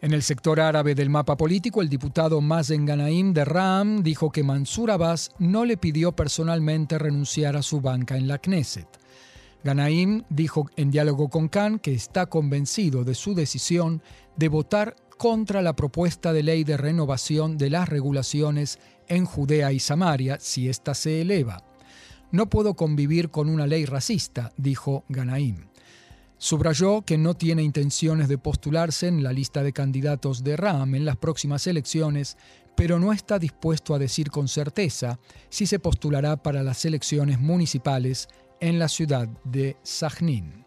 En 0.01 0.13
el 0.13 0.23
sector 0.23 0.61
árabe 0.61 0.95
del 0.95 1.11
mapa 1.11 1.37
político, 1.37 1.83
el 1.83 1.89
diputado 1.89 2.41
Mazen 2.41 2.87
Ganaim 2.87 3.33
de 3.33 3.45
Ram 3.45 4.05
dijo 4.05 4.31
que 4.31 4.45
Mansur 4.45 4.93
Abbas 4.93 5.33
no 5.41 5.65
le 5.65 5.77
pidió 5.77 6.13
personalmente 6.13 6.99
renunciar 6.99 7.57
a 7.57 7.63
su 7.63 7.81
banca 7.81 8.17
en 8.17 8.29
la 8.29 8.39
Knesset. 8.39 8.87
Ganaim 9.65 10.23
dijo 10.31 10.71
en 10.77 10.93
diálogo 10.93 11.29
con 11.29 11.49
Khan 11.49 11.81
que 11.81 11.95
está 11.95 12.27
convencido 12.27 13.03
de 13.03 13.17
su 13.17 13.35
decisión 13.35 14.01
de 14.37 14.49
votar 14.49 14.95
contra 15.17 15.63
la 15.63 15.75
propuesta 15.75 16.33
de 16.33 16.45
ley 16.45 16.63
de 16.63 16.77
renovación 16.77 17.59
de 17.59 17.71
las 17.71 17.89
regulaciones 17.89 18.79
en 19.09 19.25
Judea 19.25 19.73
y 19.73 19.81
Samaria 19.81 20.39
si 20.39 20.69
ésta 20.69 20.95
se 20.95 21.23
eleva. 21.23 21.65
No 22.31 22.49
puedo 22.49 22.75
convivir 22.75 23.31
con 23.31 23.49
una 23.49 23.67
ley 23.67 23.85
racista, 23.85 24.53
dijo 24.57 25.05
Ganaim. 25.09 25.68
Subrayó 26.39 27.03
que 27.03 27.19
no 27.19 27.35
tiene 27.35 27.65
intenciones 27.65 28.29
de 28.29 28.39
postularse 28.39 29.09
en 29.09 29.25
la 29.25 29.33
lista 29.33 29.65
de 29.65 29.73
candidatos 29.73 30.45
de 30.45 30.57
RAM 30.57 30.95
en 30.95 31.05
las 31.05 31.17
próximas 31.17 31.67
elecciones, 31.67 32.37
pero 32.77 33.01
no 33.01 33.13
está 33.13 33.41
dispuesto 33.41 33.93
a 33.93 33.99
decir 33.99 34.31
con 34.31 34.47
certeza 34.47 35.19
si 35.49 35.67
se 35.67 35.81
postulará 35.81 36.37
para 36.41 36.63
las 36.63 36.85
elecciones 36.85 37.41
municipales 37.41 38.29
en 38.61 38.79
la 38.79 38.89
ciudad 38.89 39.29
de 39.43 39.77
Sajnín. 39.83 40.65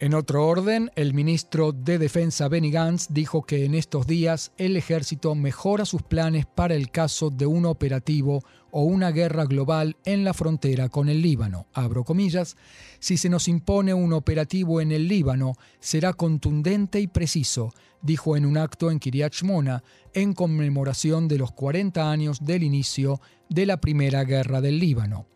En 0.00 0.14
otro 0.14 0.46
orden, 0.46 0.92
el 0.94 1.12
ministro 1.12 1.72
de 1.72 1.98
Defensa 1.98 2.46
Benny 2.46 2.70
Gantz 2.70 3.08
dijo 3.10 3.42
que 3.42 3.64
en 3.64 3.74
estos 3.74 4.06
días 4.06 4.52
el 4.56 4.76
ejército 4.76 5.34
mejora 5.34 5.84
sus 5.84 6.02
planes 6.02 6.46
para 6.46 6.76
el 6.76 6.90
caso 6.92 7.30
de 7.30 7.46
un 7.46 7.66
operativo 7.66 8.44
o 8.70 8.82
una 8.82 9.10
guerra 9.10 9.44
global 9.44 9.96
en 10.04 10.24
la 10.24 10.34
frontera 10.34 10.88
con 10.88 11.08
el 11.08 11.22
Líbano. 11.22 11.66
Abro 11.72 12.04
comillas, 12.04 12.56
si 12.98 13.16
se 13.16 13.28
nos 13.28 13.48
impone 13.48 13.94
un 13.94 14.12
operativo 14.12 14.80
en 14.80 14.92
el 14.92 15.08
Líbano, 15.08 15.54
será 15.80 16.12
contundente 16.12 17.00
y 17.00 17.06
preciso, 17.06 17.72
dijo 18.02 18.36
en 18.36 18.46
un 18.46 18.58
acto 18.58 18.90
en 18.90 18.98
Kiryat 18.98 19.32
Shmona 19.32 19.82
en 20.14 20.32
conmemoración 20.32 21.28
de 21.28 21.38
los 21.38 21.52
40 21.52 22.10
años 22.10 22.44
del 22.44 22.62
inicio 22.62 23.20
de 23.48 23.66
la 23.66 23.80
primera 23.80 24.24
guerra 24.24 24.60
del 24.60 24.78
Líbano. 24.78 25.26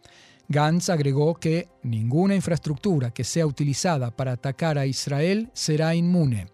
Gantz 0.48 0.90
agregó 0.90 1.34
que 1.34 1.68
ninguna 1.82 2.34
infraestructura 2.34 3.10
que 3.10 3.24
sea 3.24 3.46
utilizada 3.46 4.10
para 4.10 4.32
atacar 4.32 4.76
a 4.76 4.86
Israel 4.86 5.50
será 5.54 5.94
inmune. 5.94 6.48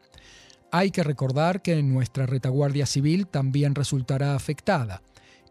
Hay 0.71 0.91
que 0.91 1.03
recordar 1.03 1.63
que 1.63 1.83
nuestra 1.83 2.27
retaguardia 2.27 2.87
civil 2.87 3.27
también 3.27 3.75
resultará 3.75 4.35
afectada 4.35 5.03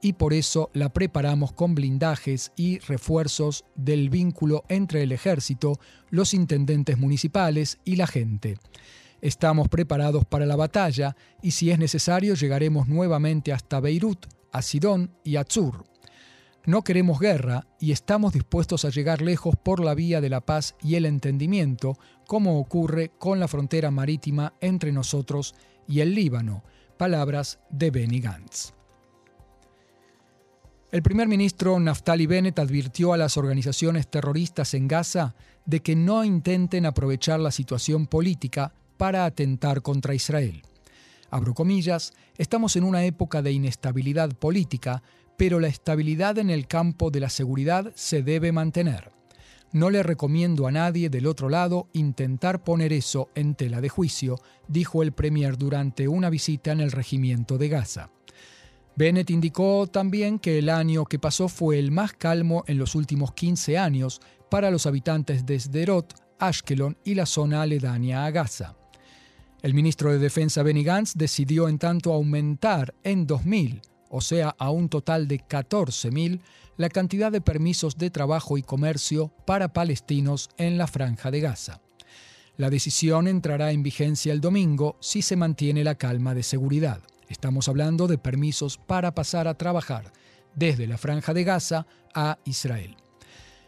y 0.01 0.13
por 0.13 0.33
eso 0.33 0.69
la 0.73 0.89
preparamos 0.89 1.51
con 1.53 1.75
blindajes 1.75 2.51
y 2.55 2.79
refuerzos 2.79 3.65
del 3.75 4.09
vínculo 4.09 4.63
entre 4.69 5.03
el 5.03 5.11
ejército, 5.11 5.79
los 6.09 6.33
intendentes 6.33 6.97
municipales 6.97 7.79
y 7.85 7.95
la 7.95 8.07
gente. 8.07 8.57
Estamos 9.21 9.67
preparados 9.67 10.25
para 10.25 10.45
la 10.45 10.55
batalla 10.55 11.15
y 11.41 11.51
si 11.51 11.71
es 11.71 11.79
necesario 11.79 12.35
llegaremos 12.35 12.87
nuevamente 12.87 13.51
hasta 13.51 13.79
Beirut, 13.79 14.27
a 14.51 14.61
Sidón 14.61 15.11
y 15.23 15.37
a. 15.37 15.45
No 16.65 16.83
queremos 16.83 17.19
guerra 17.19 17.65
y 17.79 17.93
estamos 17.93 18.33
dispuestos 18.33 18.83
a 18.83 18.89
llegar 18.89 19.21
lejos 19.21 19.55
por 19.55 19.83
la 19.83 19.95
vía 19.95 20.19
de 20.19 20.29
la 20.29 20.41
paz 20.41 20.75
y 20.83 20.95
el 20.95 21.05
entendimiento, 21.05 21.97
como 22.27 22.59
ocurre 22.59 23.11
con 23.17 23.39
la 23.39 23.47
frontera 23.47 23.89
marítima 23.89 24.53
entre 24.59 24.91
nosotros 24.91 25.55
y 25.87 26.01
el 26.01 26.13
Líbano. 26.13 26.63
Palabras 26.97 27.59
de 27.69 27.89
Benny 27.89 28.19
Gantz. 28.19 28.76
El 30.89 31.03
primer 31.03 31.27
ministro 31.27 31.77
Naftali 31.81 32.27
Bennett 32.27 32.59
advirtió 32.59 33.11
a 33.11 33.17
las 33.17 33.35
organizaciones 33.35 34.07
terroristas 34.07 34.73
en 34.73 34.87
Gaza 34.87 35.35
de 35.65 35.81
que 35.81 35.97
no 35.97 36.23
intenten 36.23 36.85
aprovechar 36.85 37.41
la 37.41 37.51
situación 37.51 38.07
política 38.07 38.73
para 38.95 39.25
atentar 39.25 39.81
contra 39.81 40.15
Israel. 40.15 40.61
Abro 41.29 41.53
comillas, 41.53 42.13
estamos 42.37 42.77
en 42.77 42.85
una 42.85 43.03
época 43.03 43.41
de 43.41 43.51
inestabilidad 43.51 44.31
política, 44.37 45.03
pero 45.35 45.59
la 45.59 45.67
estabilidad 45.67 46.37
en 46.37 46.49
el 46.49 46.67
campo 46.67 47.11
de 47.11 47.19
la 47.19 47.29
seguridad 47.29 47.91
se 47.95 48.23
debe 48.23 48.53
mantener. 48.53 49.11
No 49.73 49.89
le 49.89 50.03
recomiendo 50.03 50.67
a 50.67 50.71
nadie 50.71 51.09
del 51.09 51.27
otro 51.27 51.49
lado 51.49 51.89
intentar 51.91 52.63
poner 52.63 52.93
eso 52.93 53.27
en 53.35 53.55
tela 53.55 53.81
de 53.81 53.89
juicio, 53.89 54.39
dijo 54.69 55.03
el 55.03 55.11
Premier 55.11 55.57
durante 55.57 56.07
una 56.07 56.29
visita 56.29 56.71
en 56.71 56.79
el 56.79 56.93
regimiento 56.93 57.57
de 57.57 57.67
Gaza. 57.67 58.09
Bennett 58.97 59.29
indicó 59.29 59.87
también 59.87 60.39
que 60.39 60.59
el 60.59 60.69
año 60.69 61.05
que 61.05 61.19
pasó 61.19 61.47
fue 61.47 61.79
el 61.79 61.91
más 61.91 62.13
calmo 62.13 62.63
en 62.67 62.77
los 62.77 62.95
últimos 62.95 63.31
15 63.33 63.77
años 63.77 64.19
para 64.49 64.71
los 64.71 64.85
habitantes 64.85 65.45
de 65.45 65.59
Sderot, 65.59 66.15
Ashkelon 66.39 66.97
y 67.05 67.15
la 67.15 67.25
zona 67.25 67.61
aledaña 67.61 68.25
a 68.25 68.31
Gaza. 68.31 68.75
El 69.61 69.73
ministro 69.73 70.11
de 70.11 70.19
Defensa 70.19 70.63
Benny 70.63 70.83
Gantz 70.83 71.13
decidió 71.15 71.69
en 71.69 71.79
tanto 71.79 72.11
aumentar 72.11 72.93
en 73.03 73.25
2000 73.25 73.81
o 74.09 74.21
sea, 74.21 74.55
a 74.57 74.71
un 74.71 74.89
total 74.89 75.27
de 75.27 75.39
14.000, 75.39 76.41
la 76.77 76.89
cantidad 76.89 77.31
de 77.31 77.41
permisos 77.41 77.97
de 77.97 78.09
trabajo 78.09 78.57
y 78.57 78.61
comercio 78.61 79.31
para 79.45 79.73
palestinos 79.73 80.49
en 80.57 80.77
la 80.77 80.87
franja 80.87 81.31
de 81.31 81.41
Gaza. 81.41 81.81
La 82.55 82.69
decisión 82.69 83.27
entrará 83.27 83.71
en 83.71 83.83
vigencia 83.83 84.33
el 84.33 84.41
domingo 84.41 84.97
si 84.99 85.21
se 85.21 85.35
mantiene 85.35 85.83
la 85.83 85.95
calma 85.95 86.33
de 86.33 86.43
seguridad. 86.43 87.01
Estamos 87.29 87.67
hablando 87.67 88.07
de 88.07 88.17
permisos 88.17 88.77
para 88.77 89.13
pasar 89.13 89.47
a 89.47 89.57
trabajar 89.57 90.11
desde 90.55 90.87
la 90.87 90.97
franja 90.97 91.33
de 91.33 91.43
Gaza 91.43 91.85
a 92.13 92.37
Israel. 92.45 92.95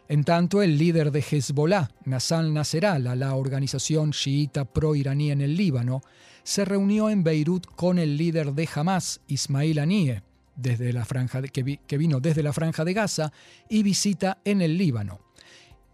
En 0.08 0.24
tanto, 0.24 0.63
el 0.63 0.78
líder 0.78 1.12
de 1.12 1.20
Hezbollah, 1.20 1.92
Nassan 2.06 2.51
Nasrallah, 2.51 3.16
la 3.16 3.36
organización 3.36 4.12
chiita 4.12 4.66
pro-iraní 4.66 5.32
en 5.32 5.42
el 5.42 5.56
Líbano, 5.56 6.01
se 6.42 6.66
reunió 6.66 7.12
en 7.12 7.24
Beirut 7.24 7.68
con 7.68 8.00
el 8.00 8.18
líder 8.18 8.54
de 8.54 8.68
Hamas, 8.74 9.22
Ismail 9.28 9.78
Haniyeh, 9.78 10.24
desde 10.56 10.94
la 10.94 11.06
franja 11.06 11.44
que, 11.44 11.98
vino 11.98 12.20
desde 12.20 12.42
la 12.42 12.54
franja 12.54 12.84
de 12.84 12.94
Gaza 12.94 13.32
y 13.70 13.84
visita 13.84 14.39
en 14.46 14.62
el 14.63 14.80
Líbano. 14.80 15.20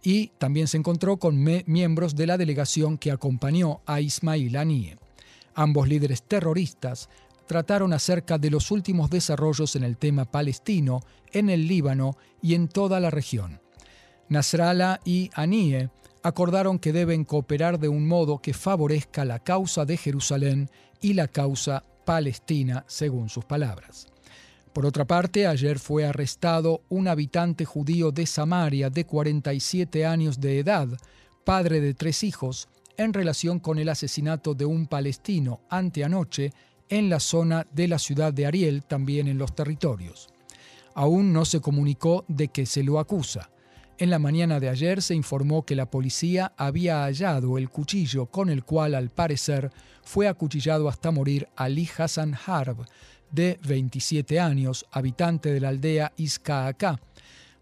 Y 0.02 0.28
también 0.38 0.70
se 0.70 0.78
encontró 0.78 1.18
con 1.18 1.44
miembros 1.66 2.16
de 2.16 2.28
la 2.28 2.38
delegación 2.38 2.98
que 2.98 3.12
acompañó 3.12 3.82
a 3.86 4.00
Ismail 4.00 4.56
Haniyeh. 4.56 4.98
Ambos 5.56 5.90
líderes 5.90 6.24
terroristas 6.24 7.10
trataron 7.48 7.94
acerca 7.94 8.38
de 8.38 8.50
los 8.50 8.72
últimos 8.72 9.10
desarrollos 9.10 9.76
en 9.76 9.84
el 9.84 9.98
tema 9.98 10.26
palestino, 10.26 11.02
en 11.32 11.50
el 11.50 11.68
Líbano 11.68 12.18
y 12.42 12.56
en 12.56 12.68
toda 12.68 13.00
la 13.00 13.10
región. 13.10 13.62
Nasrallah 14.30 15.00
y 15.06 15.30
Haniyeh 15.34 15.90
acordaron 16.24 16.80
que 16.80 16.92
deben 16.92 17.24
cooperar 17.24 17.80
de 17.80 17.88
un 17.88 18.08
modo 18.08 18.40
que 18.40 18.54
favorezca 18.54 19.26
la 19.26 19.40
causa 19.40 19.86
de 19.86 19.98
Jerusalén 19.98 20.70
y 21.00 21.14
la 21.14 21.28
causa 21.28 21.84
palestina, 22.04 22.84
según 22.88 23.30
sus 23.30 23.46
palabras. 23.46 24.08
Por 24.74 24.86
otra 24.86 25.06
parte, 25.06 25.48
ayer 25.48 25.80
fue 25.80 26.06
arrestado 26.06 26.82
un 26.90 27.08
habitante 27.08 27.64
judío 27.64 28.12
de 28.12 28.26
Samaria 28.26 28.90
de 28.90 29.06
47 29.06 30.06
años 30.06 30.40
de 30.42 30.60
edad, 30.60 30.88
padre 31.46 31.80
de 31.80 31.94
tres 31.94 32.24
hijos, 32.24 32.68
en 32.98 33.14
relación 33.14 33.60
con 33.60 33.80
el 33.80 33.90
asesinato 33.90 34.54
de 34.54 34.66
un 34.66 34.88
palestino 34.88 35.62
anteanoche 35.70 36.52
en 36.90 37.10
la 37.10 37.20
zona 37.20 37.68
de 37.72 37.88
la 37.88 38.00
ciudad 38.00 38.34
de 38.34 38.46
Ariel, 38.46 38.84
también 38.84 39.28
en 39.28 39.38
los 39.38 39.56
territorios. 39.56 40.30
Aún 40.94 41.34
no 41.34 41.46
se 41.46 41.60
comunicó 41.60 42.26
de 42.28 42.48
que 42.48 42.66
se 42.66 42.84
lo 42.84 43.00
acusa. 43.00 43.50
En 43.98 44.10
la 44.10 44.20
mañana 44.20 44.60
de 44.60 44.70
ayer 44.70 45.02
se 45.02 45.16
informó 45.16 45.66
que 45.66 45.76
la 45.76 45.90
policía 45.90 46.54
había 46.58 47.04
hallado 47.04 47.58
el 47.58 47.70
cuchillo 47.70 48.26
con 48.26 48.50
el 48.50 48.64
cual, 48.64 48.94
al 48.94 49.10
parecer, 49.10 49.72
fue 50.04 50.28
acuchillado 50.28 50.90
hasta 50.90 51.12
morir 51.12 51.48
Ali 51.56 51.90
Hassan 51.98 52.36
Harb, 52.46 52.86
de 53.32 53.60
27 53.68 54.40
años, 54.40 54.86
habitante 54.92 55.52
de 55.52 55.60
la 55.60 55.70
aldea 55.70 56.14
Iskaaka, 56.18 57.00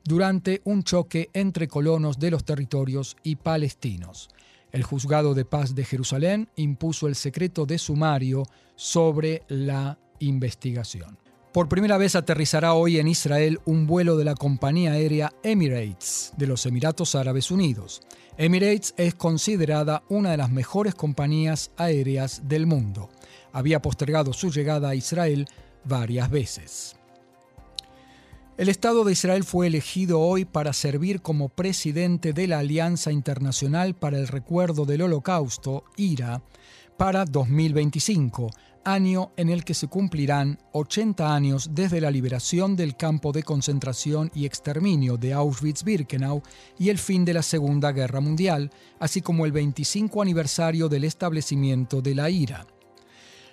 durante 0.04 0.62
un 0.66 0.84
choque 0.84 1.30
entre 1.34 1.68
colonos 1.68 2.20
de 2.20 2.32
los 2.32 2.44
territorios 2.44 3.16
y 3.24 3.38
palestinos. 3.38 4.30
El 4.72 4.84
juzgado 4.84 5.34
de 5.34 5.46
paz 5.46 5.76
de 5.76 5.86
Jerusalén 5.86 6.50
impuso 6.56 7.08
el 7.08 7.16
secreto 7.16 7.66
de 7.66 7.78
sumario 7.78 8.44
sobre 8.76 9.44
la 9.48 9.98
investigación. 10.20 11.18
Por 11.54 11.70
primera 11.70 11.98
vez 11.98 12.16
aterrizará 12.16 12.74
hoy 12.74 12.98
en 12.98 13.08
Israel 13.08 13.60
un 13.66 13.86
vuelo 13.86 14.18
de 14.18 14.26
la 14.26 14.34
compañía 14.34 14.94
aérea 14.94 15.32
Emirates 15.44 16.34
de 16.36 16.48
los 16.48 16.66
Emiratos 16.66 17.14
Árabes 17.14 17.52
Unidos. 17.52 18.02
Emirates 18.38 18.96
es 18.98 19.14
considerada 19.14 20.02
una 20.10 20.32
de 20.32 20.38
las 20.38 20.50
mejores 20.50 20.96
compañías 20.96 21.70
aéreas 21.78 22.48
del 22.48 22.66
mundo. 22.66 23.10
Había 23.52 23.84
postergado 23.84 24.34
su 24.34 24.50
llegada 24.50 24.90
a 24.90 24.96
Israel 24.96 25.48
varias 25.84 26.32
veces. 26.32 26.96
El 28.56 28.70
Estado 28.70 29.04
de 29.04 29.12
Israel 29.12 29.44
fue 29.44 29.68
elegido 29.68 30.22
hoy 30.22 30.46
para 30.46 30.74
servir 30.74 31.22
como 31.22 31.50
presidente 31.50 32.34
de 32.34 32.48
la 32.48 32.60
Alianza 32.60 33.12
Internacional 33.12 33.96
para 33.96 34.18
el 34.20 34.28
Recuerdo 34.28 34.86
del 34.86 35.02
Holocausto, 35.04 35.86
IRA, 35.98 36.42
para 36.98 37.26
2025, 37.26 38.50
año 38.84 39.32
en 39.38 39.50
el 39.50 39.64
que 39.64 39.74
se 39.74 39.88
cumplirán 39.88 40.60
80 40.74 41.34
años 41.34 41.70
desde 41.74 42.02
la 42.02 42.12
liberación 42.12 42.76
del 42.76 42.96
campo 42.96 43.32
de 43.32 43.44
concentración 43.44 44.32
y 44.34 44.46
exterminio 44.46 45.18
de 45.18 45.34
Auschwitz-Birkenau 45.34 46.42
y 46.78 46.90
el 46.90 46.98
fin 46.98 47.26
de 47.26 47.34
la 47.34 47.42
Segunda 47.42 47.92
Guerra 47.92 48.20
Mundial, 48.20 48.72
así 49.00 49.22
como 49.22 49.46
el 49.46 49.52
25 49.52 50.22
aniversario 50.22 50.90
del 50.90 51.06
establecimiento 51.06 52.02
de 52.02 52.16
la 52.16 52.30
IRA. 52.30 52.66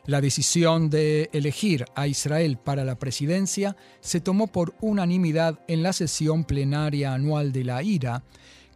La 0.06 0.20
decisión 0.20 0.88
de 0.88 1.28
elegir 1.32 1.84
a 1.94 2.06
Israel 2.06 2.56
para 2.56 2.84
la 2.84 2.98
presidencia 2.98 3.76
se 4.00 4.20
tomó 4.20 4.46
por 4.46 4.74
unanimidad 4.80 5.60
en 5.68 5.82
la 5.82 5.92
sesión 5.92 6.44
plenaria 6.44 7.12
anual 7.12 7.52
de 7.52 7.64
la 7.64 7.82
IRA, 7.82 8.24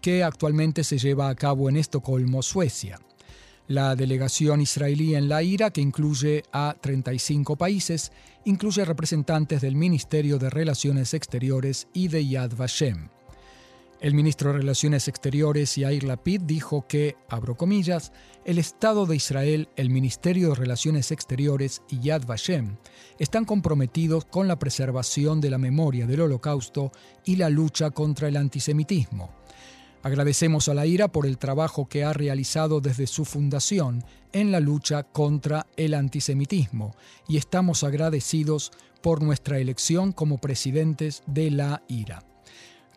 que 0.00 0.22
actualmente 0.22 0.84
se 0.84 0.98
lleva 0.98 1.30
a 1.30 1.34
cabo 1.34 1.70
en 1.70 1.76
Estocolmo, 1.76 2.42
Suecia. 2.42 3.00
La 3.66 3.96
delegación 3.96 4.60
israelí 4.60 5.14
en 5.14 5.30
la 5.30 5.42
IRA, 5.42 5.70
que 5.70 5.80
incluye 5.80 6.42
a 6.52 6.76
35 6.78 7.56
países, 7.56 8.12
incluye 8.44 8.84
representantes 8.84 9.62
del 9.62 9.74
Ministerio 9.74 10.38
de 10.38 10.50
Relaciones 10.50 11.14
Exteriores 11.14 11.88
y 11.94 12.08
de 12.08 12.28
Yad 12.28 12.54
Vashem. 12.56 13.08
El 14.00 14.12
ministro 14.12 14.52
de 14.52 14.58
Relaciones 14.58 15.08
Exteriores 15.08 15.76
Yair 15.76 16.04
Lapid 16.04 16.42
dijo 16.42 16.86
que, 16.86 17.16
abro 17.26 17.56
comillas, 17.56 18.12
el 18.44 18.58
Estado 18.58 19.06
de 19.06 19.16
Israel, 19.16 19.70
el 19.76 19.88
Ministerio 19.88 20.50
de 20.50 20.56
Relaciones 20.56 21.10
Exteriores 21.10 21.80
y 21.88 22.00
Yad 22.00 22.26
Vashem 22.26 22.76
están 23.18 23.46
comprometidos 23.46 24.26
con 24.26 24.46
la 24.46 24.58
preservación 24.58 25.40
de 25.40 25.48
la 25.48 25.56
memoria 25.56 26.06
del 26.06 26.20
Holocausto 26.20 26.92
y 27.24 27.36
la 27.36 27.48
lucha 27.48 27.92
contra 27.92 28.28
el 28.28 28.36
antisemitismo. 28.36 29.43
Agradecemos 30.04 30.68
a 30.68 30.74
la 30.74 30.84
IRA 30.84 31.08
por 31.08 31.24
el 31.24 31.38
trabajo 31.38 31.88
que 31.88 32.04
ha 32.04 32.12
realizado 32.12 32.82
desde 32.82 33.06
su 33.06 33.24
fundación 33.24 34.04
en 34.34 34.52
la 34.52 34.60
lucha 34.60 35.02
contra 35.02 35.66
el 35.78 35.94
antisemitismo 35.94 36.94
y 37.26 37.38
estamos 37.38 37.84
agradecidos 37.84 38.70
por 39.02 39.22
nuestra 39.22 39.58
elección 39.58 40.12
como 40.12 40.36
presidentes 40.36 41.22
de 41.26 41.50
la 41.50 41.82
IRA. 41.88 42.22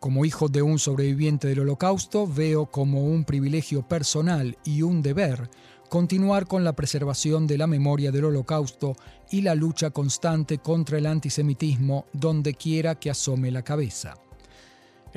Como 0.01 0.25
hijo 0.25 0.49
de 0.49 0.61
un 0.61 0.79
sobreviviente 0.79 1.47
del 1.47 1.61
holocausto, 1.61 2.27
veo 2.27 2.65
como 2.65 3.05
un 3.05 3.23
privilegio 3.23 3.87
personal 3.87 4.57
y 4.65 4.81
un 4.81 5.01
deber 5.01 5.49
continuar 5.87 6.45
con 6.45 6.65
la 6.65 6.73
preservación 6.73 7.47
de 7.47 7.57
la 7.57 7.67
memoria 7.67 8.11
del 8.11 8.25
holocausto 8.25 8.97
y 9.31 9.43
la 9.43 9.55
lucha 9.55 9.91
constante 9.91 10.57
contra 10.57 10.97
el 10.97 11.05
antisemitismo 11.05 12.05
donde 12.11 12.53
quiera 12.53 12.95
que 12.95 13.09
asome 13.09 13.49
la 13.49 13.61
cabeza. 13.61 14.15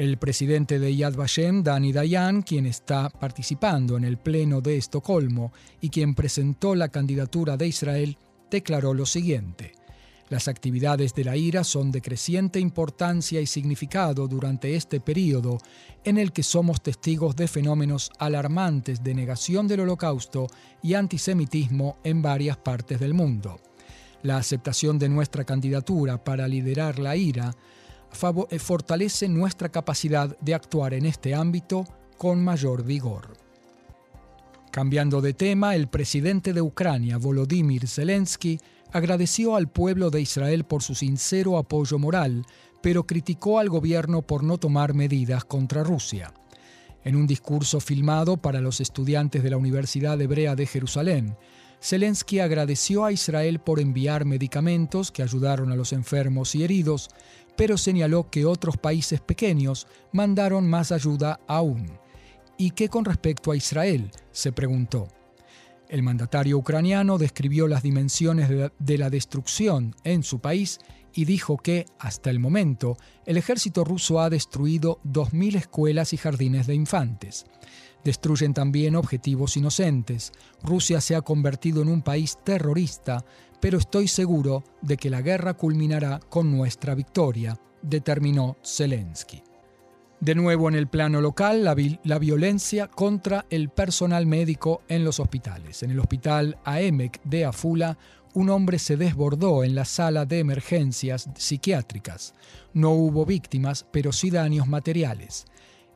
El 0.01 0.17
presidente 0.17 0.79
de 0.79 0.97
Yad 0.97 1.15
Vashem, 1.15 1.63
Dani 1.63 1.93
Dayan, 1.93 2.41
quien 2.41 2.65
está 2.65 3.11
participando 3.11 3.99
en 3.99 4.05
el 4.05 4.17
Pleno 4.17 4.63
de 4.63 4.79
Estocolmo 4.79 5.53
y 5.79 5.91
quien 5.91 6.15
presentó 6.15 6.75
la 6.75 6.89
candidatura 6.89 7.59
de 7.59 7.67
Israel, 7.67 8.17
declaró 8.51 8.95
lo 8.95 9.05
siguiente. 9.05 9.73
Las 10.31 10.49
actividades 10.49 11.13
de 11.13 11.25
la 11.25 11.37
IRA 11.37 11.65
son 11.65 11.93
de 11.93 12.01
creciente 12.01 12.59
importancia 12.59 13.43
y 13.43 13.47
significado 13.47 14.27
durante 14.27 14.75
este 14.75 15.01
periodo 15.01 15.59
en 16.03 16.17
el 16.17 16.33
que 16.33 16.45
somos 16.45 16.81
testigos 16.81 17.37
de 17.37 17.47
fenómenos 17.47 18.11
alarmantes 18.19 19.05
de 19.05 19.13
negación 19.13 19.69
del 19.69 19.81
holocausto 19.81 20.47
y 20.83 20.95
antisemitismo 20.95 21.99
en 22.05 22.23
varias 22.23 22.57
partes 22.57 23.01
del 23.01 23.13
mundo. 23.13 23.61
La 24.23 24.39
aceptación 24.39 24.99
de 24.99 25.11
nuestra 25.11 25.45
candidatura 25.45 26.25
para 26.25 26.49
liderar 26.49 26.99
la 26.99 27.17
IRA 27.17 27.55
fortalece 28.13 29.29
nuestra 29.29 29.69
capacidad 29.69 30.37
de 30.41 30.55
actuar 30.55 30.95
en 30.95 31.07
este 31.07 31.35
ámbito 31.35 31.85
con 32.19 32.43
mayor 32.45 32.85
vigor. 32.85 33.35
Cambiando 34.71 35.21
de 35.21 35.35
tema, 35.35 35.75
el 35.75 35.89
presidente 35.89 36.53
de 36.53 36.63
Ucrania, 36.63 37.19
Volodymyr 37.19 37.89
Zelensky, 37.89 38.61
agradeció 38.93 39.57
al 39.57 39.69
pueblo 39.69 40.11
de 40.11 40.21
Israel 40.21 40.65
por 40.65 40.83
su 40.83 40.95
sincero 40.95 41.59
apoyo 41.59 41.99
moral, 41.99 42.45
pero 42.83 43.07
criticó 43.07 43.59
al 43.59 43.69
gobierno 43.69 44.23
por 44.23 44.45
no 44.45 44.59
tomar 44.59 44.95
medidas 44.95 45.45
contra 45.45 45.83
Rusia. 45.83 46.33
En 47.03 47.17
un 47.17 47.27
discurso 47.27 47.81
filmado 47.81 48.37
para 48.37 48.61
los 48.61 48.81
estudiantes 48.81 49.43
de 49.43 49.51
la 49.51 49.57
Universidad 49.57 50.21
Hebrea 50.21 50.55
de 50.55 50.67
Jerusalén, 50.67 51.37
Zelensky 51.83 52.41
agradeció 52.41 53.05
a 53.05 53.13
Israel 53.13 53.59
por 53.59 53.81
enviar 53.81 54.25
medicamentos 54.25 55.11
que 55.11 55.23
ayudaron 55.23 55.73
a 55.73 55.77
los 55.77 55.93
enfermos 55.93 56.55
y 56.55 56.63
heridos, 56.63 57.09
pero 57.57 57.79
señaló 57.79 58.31
que 58.31 58.45
otros 58.45 58.77
países 58.77 59.21
pequeños 59.21 59.87
mandaron 60.13 60.69
más 60.69 60.93
ayuda 60.93 61.41
aún. 61.47 61.91
¿Y 62.59 62.73
qué 62.73 62.89
con 62.89 63.05
respecto 63.05 63.51
a 63.51 63.57
Israel? 63.57 64.11
se 64.31 64.53
preguntó. 64.53 65.09
El 65.89 66.03
mandatario 66.03 66.57
ucraniano 66.59 67.19
describió 67.19 67.67
las 67.67 67.83
dimensiones 67.83 68.71
de 68.79 68.99
la 68.99 69.11
destrucción 69.11 69.97
en 70.05 70.23
su 70.23 70.39
país 70.39 70.79
y 71.13 71.25
dijo 71.25 71.57
que, 71.57 71.87
hasta 71.99 72.31
el 72.31 72.39
momento, 72.39 72.97
el 73.27 73.37
ejército 73.37 73.83
ruso 73.83 74.21
ha 74.21 74.31
destruido 74.31 75.01
2.000 75.05 75.57
escuelas 75.57 76.13
y 76.13 76.17
jardines 76.17 76.67
de 76.67 76.75
infantes. 76.75 77.47
Destruyen 78.05 78.55
también 78.55 78.97
objetivos 78.97 79.57
inocentes. 79.57 80.33
Rusia 80.63 81.01
se 81.01 81.15
ha 81.15 81.23
convertido 81.23 81.83
en 81.83 81.89
un 81.89 82.03
país 82.03 82.39
terrorista, 82.45 83.25
pero 83.61 83.79
estoy 83.79 84.09
seguro 84.09 84.65
de 84.81 84.97
que 84.97 85.11
la 85.11 85.21
guerra 85.21 85.55
culminará 85.55 86.21
con 86.29 86.51
nuestra 86.51 86.95
victoria, 86.95 87.59
determinó 87.83 88.57
Zelensky. 88.65 89.43
De 90.21 90.35
nuevo 90.35 90.69
en 90.69 90.75
el 90.75 90.87
plano 90.87 91.23
local, 91.23 91.65
la, 91.65 91.75
la, 92.05 92.19
violencia 92.19 92.89
contra 92.89 93.47
el 93.49 93.71
personal 93.71 94.27
médico 94.27 94.83
en 94.87 95.03
los 95.03 95.19
hospitales. 95.19 95.83
En 95.83 95.91
el 95.91 95.99
hospital 95.99 96.59
AEMEC 96.65 97.23
de 97.25 97.47
Afula, 97.47 97.97
un 98.35 98.51
hombre 98.51 98.79
se 98.79 98.99
desbordó 98.99 99.65
en 99.65 99.75
la 99.75 99.87
sala 99.87 100.27
de 100.27 100.39
emergencias 100.39 101.29
psiquiátricas. 101.37 102.35
No 102.75 102.91
hubo 102.91 103.25
víctimas, 103.25 103.87
pero 103.91 104.13
sí 104.13 104.31
daños 104.31 104.69
materiales. 104.69 105.47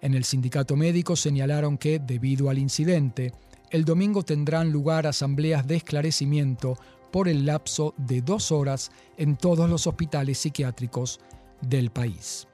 En 0.05 0.13
el 0.13 0.25
sindicato 0.25 0.77
médico 0.77 1.17
señalaron 1.17 1.79
que, 1.79 1.99
debido 1.99 2.51
al 2.51 2.59
incidente, 2.59 3.33
el 3.71 3.87
domingo 3.87 4.23
tendrán 4.23 4.71
lugar 4.71 5.07
asambleas 5.07 5.67
de 5.67 5.77
esclarecimiento 5.77 6.77
por 7.11 7.27
el 7.27 7.47
lapso 7.47 7.95
de 7.97 8.21
dos 8.21 8.53
horas 8.53 8.93
en 9.17 9.35
todos 9.37 9.71
los 9.71 9.87
hospitales 9.87 10.37
psiquiátricos 10.37 11.21
del 11.63 11.91
país. 11.91 12.47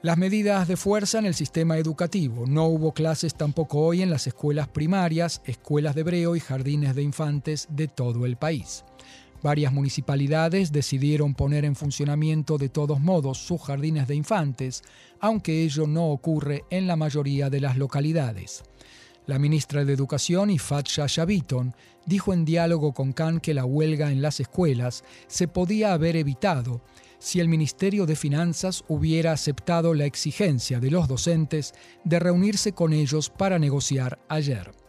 Las 0.00 0.16
medidas 0.16 0.68
de 0.68 0.76
fuerza 0.76 1.18
en 1.18 1.26
el 1.26 1.34
sistema 1.34 1.76
educativo. 1.76 2.44
No 2.46 2.66
hubo 2.66 2.92
clases 2.92 3.34
tampoco 3.34 3.80
hoy 3.80 4.02
en 4.02 4.10
las 4.10 4.28
escuelas 4.28 4.68
primarias, 4.68 5.42
escuelas 5.44 5.96
de 5.96 6.02
hebreo 6.02 6.36
y 6.36 6.40
jardines 6.40 6.94
de 6.94 7.02
infantes 7.02 7.66
de 7.68 7.88
todo 7.88 8.26
el 8.26 8.36
país. 8.36 8.84
Varias 9.42 9.72
municipalidades 9.72 10.72
decidieron 10.72 11.34
poner 11.34 11.64
en 11.64 11.76
funcionamiento 11.76 12.58
de 12.58 12.68
todos 12.68 13.00
modos 13.00 13.38
sus 13.38 13.62
jardines 13.62 14.08
de 14.08 14.14
infantes, 14.14 14.82
aunque 15.20 15.62
ello 15.62 15.86
no 15.86 16.08
ocurre 16.08 16.64
en 16.70 16.86
la 16.86 16.96
mayoría 16.96 17.50
de 17.50 17.60
las 17.60 17.76
localidades. 17.76 18.62
La 19.26 19.38
ministra 19.40 19.84
de 19.84 19.92
Educación, 19.92 20.50
Ifat 20.50 20.86
Shasha 20.86 21.26
dijo 21.26 22.32
en 22.32 22.44
diálogo 22.44 22.92
con 22.94 23.12
Khan 23.12 23.40
que 23.40 23.54
la 23.54 23.64
huelga 23.64 24.12
en 24.12 24.22
las 24.22 24.38
escuelas 24.38 25.02
se 25.26 25.48
podía 25.48 25.92
haber 25.92 26.14
evitado 26.14 26.80
si 27.18 27.40
el 27.40 27.48
Ministerio 27.48 28.06
de 28.06 28.14
Finanzas 28.14 28.84
hubiera 28.86 29.32
aceptado 29.32 29.94
la 29.94 30.04
exigencia 30.04 30.78
de 30.78 30.92
los 30.92 31.08
docentes 31.08 31.74
de 32.04 32.20
reunirse 32.20 32.72
con 32.72 32.92
ellos 32.92 33.28
para 33.30 33.58
negociar 33.58 34.20
ayer. 34.28 34.85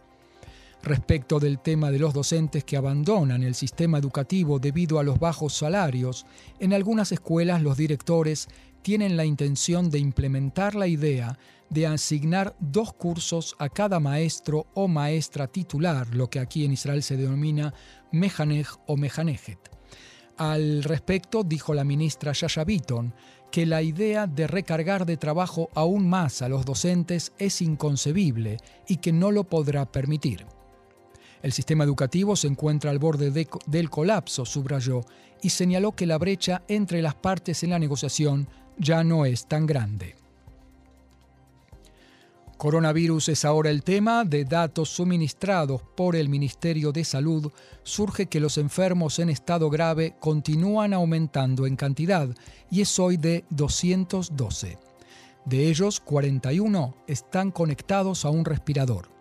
Respecto 0.82 1.40
del 1.40 1.58
tema 1.58 1.90
de 1.90 1.98
los 1.98 2.14
docentes 2.14 2.64
que 2.64 2.76
abandonan 2.76 3.42
el 3.42 3.54
sistema 3.54 3.98
educativo 3.98 4.58
debido 4.58 4.98
a 4.98 5.02
los 5.02 5.18
bajos 5.18 5.54
salarios, 5.54 6.24
en 6.60 6.72
algunas 6.72 7.10
escuelas 7.12 7.62
los 7.62 7.76
directores 7.76 8.48
tienen 8.82 9.16
la 9.16 9.24
intención 9.24 9.90
de 9.90 9.98
implementar 9.98 10.74
la 10.74 10.86
idea 10.86 11.38
de 11.68 11.86
asignar 11.86 12.56
dos 12.60 12.92
cursos 12.92 13.56
a 13.58 13.68
cada 13.68 14.00
maestro 14.00 14.66
o 14.74 14.88
maestra 14.88 15.48
titular, 15.48 16.14
lo 16.14 16.30
que 16.30 16.38
aquí 16.38 16.64
en 16.64 16.72
Israel 16.72 17.02
se 17.02 17.16
denomina 17.16 17.74
mejanej 18.12 18.66
o 18.86 18.96
mejanejet. 18.96 19.58
Al 20.38 20.84
respecto, 20.84 21.42
dijo 21.42 21.74
la 21.74 21.84
ministra 21.84 22.32
Yasha 22.32 22.64
Bitton, 22.64 23.12
que 23.50 23.66
la 23.66 23.82
idea 23.82 24.26
de 24.26 24.46
recargar 24.46 25.04
de 25.04 25.16
trabajo 25.16 25.68
aún 25.74 26.08
más 26.08 26.42
a 26.42 26.48
los 26.48 26.64
docentes 26.64 27.32
es 27.38 27.60
inconcebible 27.60 28.58
y 28.86 28.98
que 28.98 29.12
no 29.12 29.32
lo 29.32 29.44
podrá 29.44 29.90
permitir. 29.90 30.46
El 31.42 31.52
sistema 31.52 31.84
educativo 31.84 32.36
se 32.36 32.48
encuentra 32.48 32.90
al 32.90 32.98
borde 32.98 33.30
del 33.30 33.90
colapso, 33.90 34.44
subrayó, 34.44 35.04
y 35.42 35.50
señaló 35.50 35.92
que 35.92 36.06
la 36.06 36.18
brecha 36.18 36.62
entre 36.68 37.00
las 37.00 37.14
partes 37.14 37.62
en 37.62 37.70
la 37.70 37.78
negociación 37.78 38.48
ya 38.76 39.04
no 39.04 39.24
es 39.24 39.46
tan 39.46 39.66
grande. 39.66 40.16
Coronavirus 42.58 43.28
es 43.28 43.44
ahora 43.44 43.70
el 43.70 43.84
tema. 43.84 44.24
De 44.24 44.44
datos 44.44 44.88
suministrados 44.88 45.80
por 45.96 46.16
el 46.16 46.28
Ministerio 46.28 46.90
de 46.90 47.04
Salud, 47.04 47.52
surge 47.84 48.26
que 48.26 48.40
los 48.40 48.58
enfermos 48.58 49.20
en 49.20 49.30
estado 49.30 49.70
grave 49.70 50.16
continúan 50.18 50.92
aumentando 50.92 51.66
en 51.66 51.76
cantidad 51.76 52.28
y 52.68 52.80
es 52.80 52.98
hoy 52.98 53.16
de 53.16 53.44
212. 53.50 54.76
De 55.44 55.68
ellos, 55.68 56.00
41 56.00 56.96
están 57.06 57.52
conectados 57.52 58.24
a 58.24 58.30
un 58.30 58.44
respirador. 58.44 59.17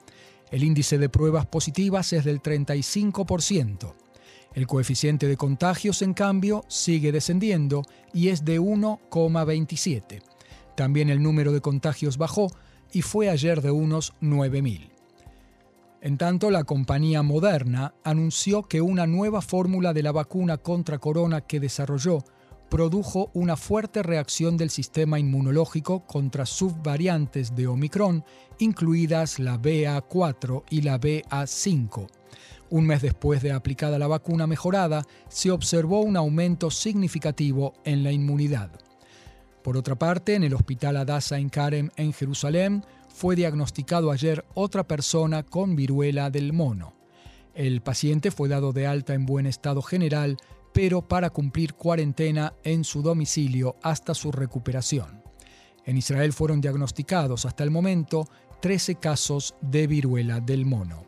El 0.51 0.63
índice 0.63 0.97
de 0.97 1.09
pruebas 1.09 1.45
positivas 1.45 2.13
es 2.13 2.23
del 2.23 2.41
35%. 2.41 3.93
El 4.53 4.65
coeficiente 4.65 5.27
de 5.27 5.37
contagios, 5.37 6.01
en 6.01 6.13
cambio, 6.13 6.63
sigue 6.67 7.11
descendiendo 7.11 7.83
y 8.13 8.29
es 8.29 8.45
de 8.45 8.59
1,27. 8.59 10.21
También 10.75 11.09
el 11.09 11.21
número 11.21 11.51
de 11.51 11.61
contagios 11.61 12.17
bajó 12.17 12.47
y 12.91 13.01
fue 13.01 13.29
ayer 13.29 13.61
de 13.61 13.71
unos 13.71 14.13
9.000. 14.21 14.89
En 16.01 16.17
tanto, 16.17 16.51
la 16.51 16.63
compañía 16.63 17.23
Moderna 17.23 17.93
anunció 18.03 18.63
que 18.63 18.81
una 18.81 19.07
nueva 19.07 19.41
fórmula 19.41 19.93
de 19.93 20.03
la 20.03 20.11
vacuna 20.11 20.57
contra 20.57 20.99
corona 20.99 21.41
que 21.41 21.59
desarrolló 21.59 22.23
produjo 22.69 23.29
una 23.33 23.55
fuerte 23.55 24.03
reacción 24.03 24.57
del 24.57 24.69
sistema 24.69 25.19
inmunológico 25.19 26.05
contra 26.05 26.45
subvariantes 26.45 27.55
de 27.55 27.67
Omicron, 27.67 28.23
incluidas 28.59 29.39
la 29.39 29.57
BA4 29.57 30.63
y 30.69 30.81
la 30.81 30.99
BA5. 30.99 32.07
Un 32.69 32.85
mes 32.85 33.01
después 33.01 33.41
de 33.41 33.53
aplicada 33.53 33.97
la 33.97 34.07
vacuna 34.07 34.45
mejorada, 34.45 35.05
se 35.29 35.51
observó 35.51 36.01
un 36.01 36.17
aumento 36.17 36.69
significativo 36.69 37.73
en 37.85 38.03
la 38.03 38.11
inmunidad. 38.11 38.71
Por 39.63 39.77
otra 39.77 39.95
parte, 39.95 40.35
en 40.35 40.43
el 40.43 40.53
hospital 40.53 40.97
Adasa 40.97 41.37
en 41.37 41.49
Karem 41.49 41.89
en 41.95 42.13
Jerusalén 42.13 42.83
fue 43.07 43.35
diagnosticado 43.35 44.11
ayer 44.11 44.45
otra 44.53 44.87
persona 44.87 45.43
con 45.43 45.75
viruela 45.75 46.29
del 46.29 46.53
mono. 46.53 46.93
El 47.53 47.81
paciente 47.81 48.29
fue 48.29 48.49
dado 48.49 48.71
de 48.71 48.85
alta 48.85 49.13
en 49.13 49.25
buen 49.25 49.47
estado 49.47 49.81
general, 49.81 50.37
pero 50.77 51.01
para 51.01 51.31
cumplir 51.31 51.73
cuarentena 51.73 52.53
en 52.63 52.83
su 52.83 53.01
domicilio 53.01 53.77
hasta 53.81 54.13
su 54.13 54.31
recuperación. 54.31 55.23
En 55.85 55.97
Israel 55.97 56.33
fueron 56.33 56.61
diagnosticados 56.61 57.47
hasta 57.47 57.63
el 57.63 57.71
momento 57.71 58.29
13 58.61 58.93
casos 58.97 59.55
de 59.59 59.87
viruela 59.87 60.39
del 60.39 60.67
mono. 60.67 61.07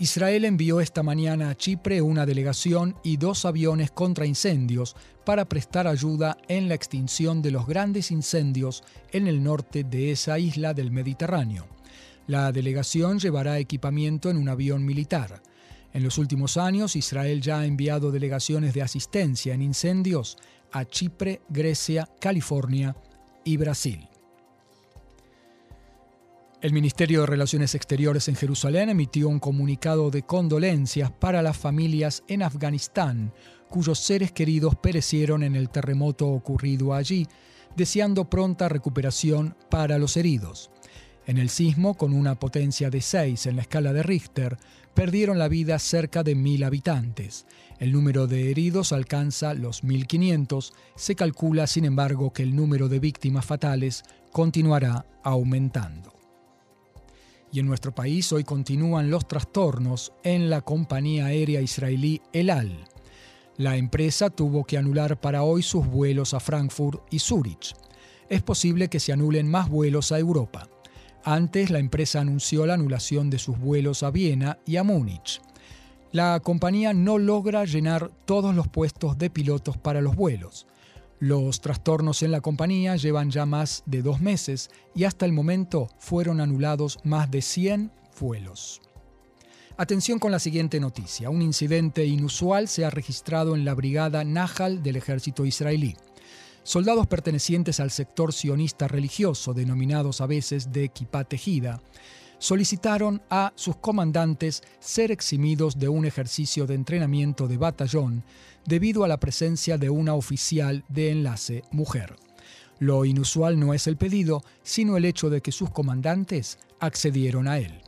Israel 0.00 0.44
envió 0.44 0.80
esta 0.80 1.04
mañana 1.04 1.50
a 1.50 1.54
Chipre 1.54 2.02
una 2.02 2.26
delegación 2.26 2.96
y 3.04 3.18
dos 3.18 3.44
aviones 3.44 3.92
contra 3.92 4.26
incendios 4.26 4.96
para 5.24 5.48
prestar 5.48 5.86
ayuda 5.86 6.38
en 6.48 6.68
la 6.68 6.74
extinción 6.74 7.40
de 7.40 7.52
los 7.52 7.68
grandes 7.68 8.10
incendios 8.10 8.82
en 9.12 9.28
el 9.28 9.44
norte 9.44 9.84
de 9.84 10.10
esa 10.10 10.40
isla 10.40 10.74
del 10.74 10.90
Mediterráneo. 10.90 11.68
La 12.26 12.50
delegación 12.50 13.20
llevará 13.20 13.60
equipamiento 13.60 14.28
en 14.28 14.38
un 14.38 14.48
avión 14.48 14.84
militar. 14.84 15.40
En 15.92 16.02
los 16.02 16.18
últimos 16.18 16.56
años, 16.56 16.96
Israel 16.96 17.42
ya 17.42 17.60
ha 17.60 17.66
enviado 17.66 18.10
delegaciones 18.10 18.72
de 18.72 18.82
asistencia 18.82 19.52
en 19.52 19.62
incendios 19.62 20.38
a 20.72 20.86
Chipre, 20.86 21.42
Grecia, 21.48 22.08
California 22.18 22.96
y 23.44 23.56
Brasil. 23.58 24.08
El 26.62 26.72
Ministerio 26.72 27.22
de 27.22 27.26
Relaciones 27.26 27.74
Exteriores 27.74 28.28
en 28.28 28.36
Jerusalén 28.36 28.88
emitió 28.88 29.28
un 29.28 29.40
comunicado 29.40 30.10
de 30.10 30.22
condolencias 30.22 31.10
para 31.10 31.42
las 31.42 31.56
familias 31.56 32.22
en 32.28 32.42
Afganistán, 32.42 33.34
cuyos 33.68 33.98
seres 33.98 34.30
queridos 34.30 34.76
perecieron 34.76 35.42
en 35.42 35.56
el 35.56 35.70
terremoto 35.70 36.28
ocurrido 36.28 36.94
allí, 36.94 37.26
deseando 37.76 38.30
pronta 38.30 38.68
recuperación 38.68 39.56
para 39.70 39.98
los 39.98 40.16
heridos. 40.16 40.70
En 41.26 41.38
el 41.38 41.48
sismo, 41.48 41.94
con 41.94 42.12
una 42.12 42.38
potencia 42.38 42.90
de 42.90 43.00
6 43.00 43.46
en 43.46 43.56
la 43.56 43.62
escala 43.62 43.92
de 43.92 44.02
Richter, 44.02 44.56
perdieron 44.94 45.38
la 45.38 45.48
vida 45.48 45.78
cerca 45.78 46.22
de 46.22 46.34
mil 46.34 46.64
habitantes. 46.64 47.46
El 47.78 47.92
número 47.92 48.26
de 48.26 48.50
heridos 48.50 48.92
alcanza 48.92 49.54
los 49.54 49.82
1.500. 49.82 50.72
Se 50.94 51.14
calcula, 51.16 51.66
sin 51.66 51.84
embargo, 51.84 52.32
que 52.32 52.42
el 52.42 52.54
número 52.54 52.88
de 52.88 53.00
víctimas 53.00 53.44
fatales 53.44 54.04
continuará 54.30 55.06
aumentando. 55.22 56.12
Y 57.50 57.60
en 57.60 57.66
nuestro 57.66 57.94
país 57.94 58.32
hoy 58.32 58.44
continúan 58.44 59.10
los 59.10 59.28
trastornos 59.28 60.12
en 60.22 60.48
la 60.48 60.62
compañía 60.62 61.26
aérea 61.26 61.60
israelí 61.60 62.22
El 62.32 62.50
Al. 62.50 62.84
La 63.58 63.76
empresa 63.76 64.30
tuvo 64.30 64.64
que 64.64 64.78
anular 64.78 65.20
para 65.20 65.42
hoy 65.42 65.62
sus 65.62 65.86
vuelos 65.86 66.32
a 66.32 66.40
Frankfurt 66.40 67.02
y 67.10 67.18
Zúrich. 67.18 67.74
Es 68.30 68.42
posible 68.42 68.88
que 68.88 69.00
se 69.00 69.12
anulen 69.12 69.50
más 69.50 69.68
vuelos 69.68 70.12
a 70.12 70.18
Europa. 70.18 70.71
Antes, 71.24 71.70
la 71.70 71.78
empresa 71.78 72.20
anunció 72.20 72.66
la 72.66 72.74
anulación 72.74 73.30
de 73.30 73.38
sus 73.38 73.58
vuelos 73.58 74.02
a 74.02 74.10
Viena 74.10 74.58
y 74.66 74.76
a 74.76 74.82
Múnich. 74.82 75.40
La 76.10 76.40
compañía 76.40 76.92
no 76.92 77.18
logra 77.18 77.64
llenar 77.64 78.10
todos 78.24 78.54
los 78.54 78.68
puestos 78.68 79.16
de 79.18 79.30
pilotos 79.30 79.76
para 79.76 80.00
los 80.00 80.16
vuelos. 80.16 80.66
Los 81.20 81.60
trastornos 81.60 82.22
en 82.24 82.32
la 82.32 82.40
compañía 82.40 82.96
llevan 82.96 83.30
ya 83.30 83.46
más 83.46 83.84
de 83.86 84.02
dos 84.02 84.20
meses 84.20 84.70
y 84.94 85.04
hasta 85.04 85.24
el 85.24 85.32
momento 85.32 85.88
fueron 85.98 86.40
anulados 86.40 86.98
más 87.04 87.30
de 87.30 87.40
100 87.40 87.92
vuelos. 88.20 88.82
Atención 89.76 90.18
con 90.18 90.32
la 90.32 90.38
siguiente 90.38 90.80
noticia. 90.80 91.30
Un 91.30 91.40
incidente 91.40 92.04
inusual 92.04 92.68
se 92.68 92.84
ha 92.84 92.90
registrado 92.90 93.54
en 93.54 93.64
la 93.64 93.74
brigada 93.74 94.24
Nahal 94.24 94.82
del 94.82 94.96
ejército 94.96 95.46
israelí. 95.46 95.96
Soldados 96.64 97.08
pertenecientes 97.08 97.80
al 97.80 97.90
sector 97.90 98.32
sionista 98.32 98.86
religioso, 98.86 99.52
denominados 99.52 100.20
a 100.20 100.26
veces 100.26 100.72
de 100.72 100.84
equipa 100.84 101.24
tejida, 101.24 101.80
solicitaron 102.38 103.22
a 103.30 103.52
sus 103.56 103.76
comandantes 103.76 104.62
ser 104.80 105.10
eximidos 105.10 105.78
de 105.78 105.88
un 105.88 106.04
ejercicio 106.06 106.66
de 106.66 106.74
entrenamiento 106.74 107.48
de 107.48 107.56
batallón 107.56 108.24
debido 108.64 109.04
a 109.04 109.08
la 109.08 109.18
presencia 109.18 109.78
de 109.78 109.90
una 109.90 110.14
oficial 110.14 110.84
de 110.88 111.10
enlace 111.10 111.62
mujer. 111.70 112.16
Lo 112.78 113.04
inusual 113.04 113.60
no 113.60 113.74
es 113.74 113.86
el 113.86 113.96
pedido, 113.96 114.42
sino 114.62 114.96
el 114.96 115.04
hecho 115.04 115.30
de 115.30 115.40
que 115.40 115.52
sus 115.52 115.70
comandantes 115.70 116.58
accedieron 116.80 117.46
a 117.46 117.58
él. 117.58 117.80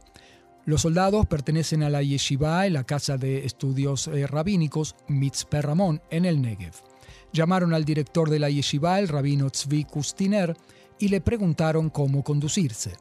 Los 0.67 0.83
soldados 0.83 1.27
pertenecen 1.27 1.83
a 1.83 1.91
la 1.91 2.03
yeshiva, 2.03 2.69
la 2.71 2.85
casa 2.85 3.19
de 3.19 3.45
estudios 3.45 4.07
eh, 4.09 4.27
rabínicos 4.27 4.95
Mitzpe 5.09 5.61
Ramón, 5.63 6.01
en 6.11 6.25
el 6.25 6.41
Negev. 6.41 6.94
Llamaron 7.35 7.75
al 7.75 7.85
director 7.85 8.31
de 8.31 8.39
la 8.39 8.49
yeshiva, 8.49 9.01
el 9.01 9.09
rabino 9.09 9.51
Tzvi 9.51 9.83
Kustiner, 9.87 10.57
y 11.01 11.09
le 11.09 11.21
preguntaron 11.21 11.91
cómo 11.91 12.23
conducirse. 12.23 12.93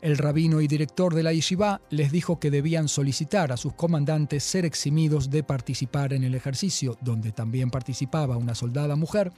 El 0.00 0.16
rabino 0.16 0.62
y 0.62 0.68
director 0.68 1.14
de 1.14 1.22
la 1.22 1.34
yeshiva 1.34 1.82
les 1.90 2.10
dijo 2.10 2.40
que 2.40 2.50
debían 2.50 2.88
solicitar 2.88 3.52
a 3.52 3.58
sus 3.58 3.74
comandantes 3.74 4.42
ser 4.42 4.64
eximidos 4.64 5.28
de 5.28 5.42
participar 5.42 6.14
en 6.14 6.24
el 6.24 6.34
ejercicio, 6.34 6.96
donde 7.02 7.30
también 7.30 7.70
participaba 7.70 8.38
una 8.38 8.54
soldada 8.54 8.96
mujer, 8.96 9.32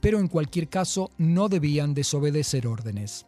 pero 0.00 0.20
en 0.20 0.28
cualquier 0.28 0.68
caso 0.68 1.10
no 1.18 1.48
debían 1.48 1.92
desobedecer 1.92 2.68
órdenes. 2.68 3.26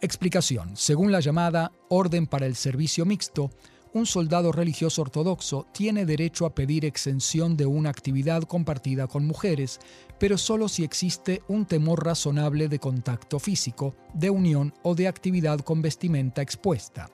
Explicación. 0.00 0.74
Según 0.74 1.12
la 1.12 1.20
llamada 1.20 1.70
Orden 1.90 2.26
para 2.26 2.46
el 2.46 2.56
Servicio 2.56 3.04
Mixto, 3.04 3.50
un 3.92 4.06
soldado 4.06 4.52
religioso 4.52 5.02
ortodoxo 5.02 5.66
tiene 5.72 6.06
derecho 6.06 6.46
a 6.46 6.54
pedir 6.54 6.84
exención 6.84 7.56
de 7.56 7.66
una 7.66 7.90
actividad 7.90 8.42
compartida 8.44 9.06
con 9.06 9.26
mujeres, 9.26 9.80
pero 10.18 10.38
solo 10.38 10.68
si 10.68 10.84
existe 10.84 11.42
un 11.48 11.66
temor 11.66 12.04
razonable 12.04 12.68
de 12.68 12.78
contacto 12.78 13.38
físico, 13.38 13.96
de 14.14 14.30
unión 14.30 14.72
o 14.82 14.94
de 14.94 15.08
actividad 15.08 15.60
con 15.60 15.82
vestimenta 15.82 16.42
expuesta. 16.42 17.10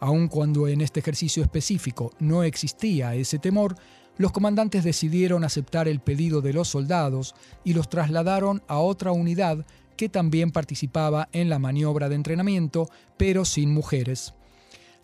Aun 0.00 0.28
cuando 0.28 0.68
en 0.68 0.80
este 0.80 1.00
ejercicio 1.00 1.42
específico 1.42 2.12
no 2.20 2.42
existía 2.42 3.14
ese 3.14 3.38
temor, 3.38 3.74
los 4.16 4.32
comandantes 4.32 4.84
decidieron 4.84 5.44
aceptar 5.44 5.88
el 5.88 6.00
pedido 6.00 6.40
de 6.40 6.52
los 6.52 6.68
soldados 6.68 7.34
y 7.64 7.74
los 7.74 7.88
trasladaron 7.88 8.62
a 8.66 8.78
otra 8.78 9.12
unidad 9.12 9.64
que 9.96 10.08
también 10.08 10.52
participaba 10.52 11.28
en 11.32 11.48
la 11.48 11.58
maniobra 11.58 12.08
de 12.08 12.14
entrenamiento, 12.14 12.88
pero 13.16 13.44
sin 13.44 13.72
mujeres. 13.72 14.34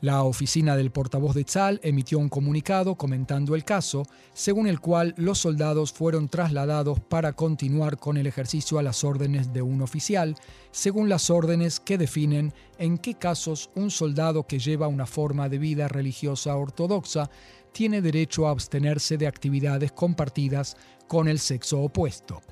La 0.05 0.23
oficina 0.23 0.77
del 0.77 0.91
portavoz 0.91 1.35
de 1.35 1.45
Tzal 1.45 1.81
emitió 1.83 2.19
un 2.19 2.29
comunicado 2.29 2.95
comentando 2.97 3.55
el 3.55 3.65
caso, 3.65 4.03
según 4.35 4.67
el 4.67 4.79
cual 4.79 5.15
los 5.17 5.39
soldados 5.39 5.95
fueron 5.95 6.29
trasladados 6.29 7.01
para 7.01 7.33
continuar 7.33 7.97
con 7.97 8.19
el 8.19 8.27
ejercicio 8.27 8.79
a 8.79 8.83
las 8.83 9.03
órdenes 9.03 9.55
de 9.55 9.63
un 9.63 9.81
oficial, 9.81 10.37
según 10.73 11.09
las 11.09 11.31
órdenes 11.31 11.81
que 11.81 11.97
definen 11.97 12.53
en 12.77 12.99
qué 12.99 13.15
casos 13.15 13.71
un 13.77 13.91
soldado 13.91 14.47
que 14.47 14.59
lleva 14.59 14.89
una 14.89 15.07
forma 15.07 15.49
de 15.49 15.57
vida 15.57 15.89
religiosa 15.89 16.55
ortodoxa 16.55 17.31
tiene 17.73 18.03
derecho 18.03 18.47
a 18.47 18.51
abstenerse 18.51 19.17
de 19.17 19.27
actividades 19.27 19.91
compartidas 19.91 20.77
con 21.09 21.29
el 21.29 21.39
sexo 21.39 21.81
opuesto. 21.81 22.43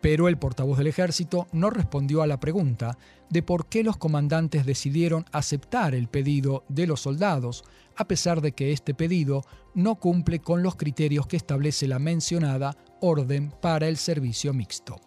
Pero 0.00 0.28
el 0.28 0.38
portavoz 0.38 0.78
del 0.78 0.86
ejército 0.86 1.46
no 1.52 1.70
respondió 1.70 2.22
a 2.22 2.26
la 2.26 2.38
pregunta 2.38 2.96
de 3.30 3.42
por 3.42 3.66
qué 3.66 3.82
los 3.82 3.96
comandantes 3.96 4.64
decidieron 4.64 5.24
aceptar 5.32 5.94
el 5.94 6.08
pedido 6.08 6.64
de 6.68 6.86
los 6.86 7.00
soldados, 7.00 7.64
a 7.96 8.06
pesar 8.06 8.40
de 8.40 8.52
que 8.52 8.72
este 8.72 8.94
pedido 8.94 9.44
no 9.74 9.96
cumple 9.96 10.38
con 10.38 10.62
los 10.62 10.76
criterios 10.76 11.26
que 11.26 11.36
establece 11.36 11.88
la 11.88 11.98
mencionada 11.98 12.76
orden 13.00 13.52
para 13.60 13.88
el 13.88 13.96
servicio 13.96 14.52
mixto. 14.54 15.00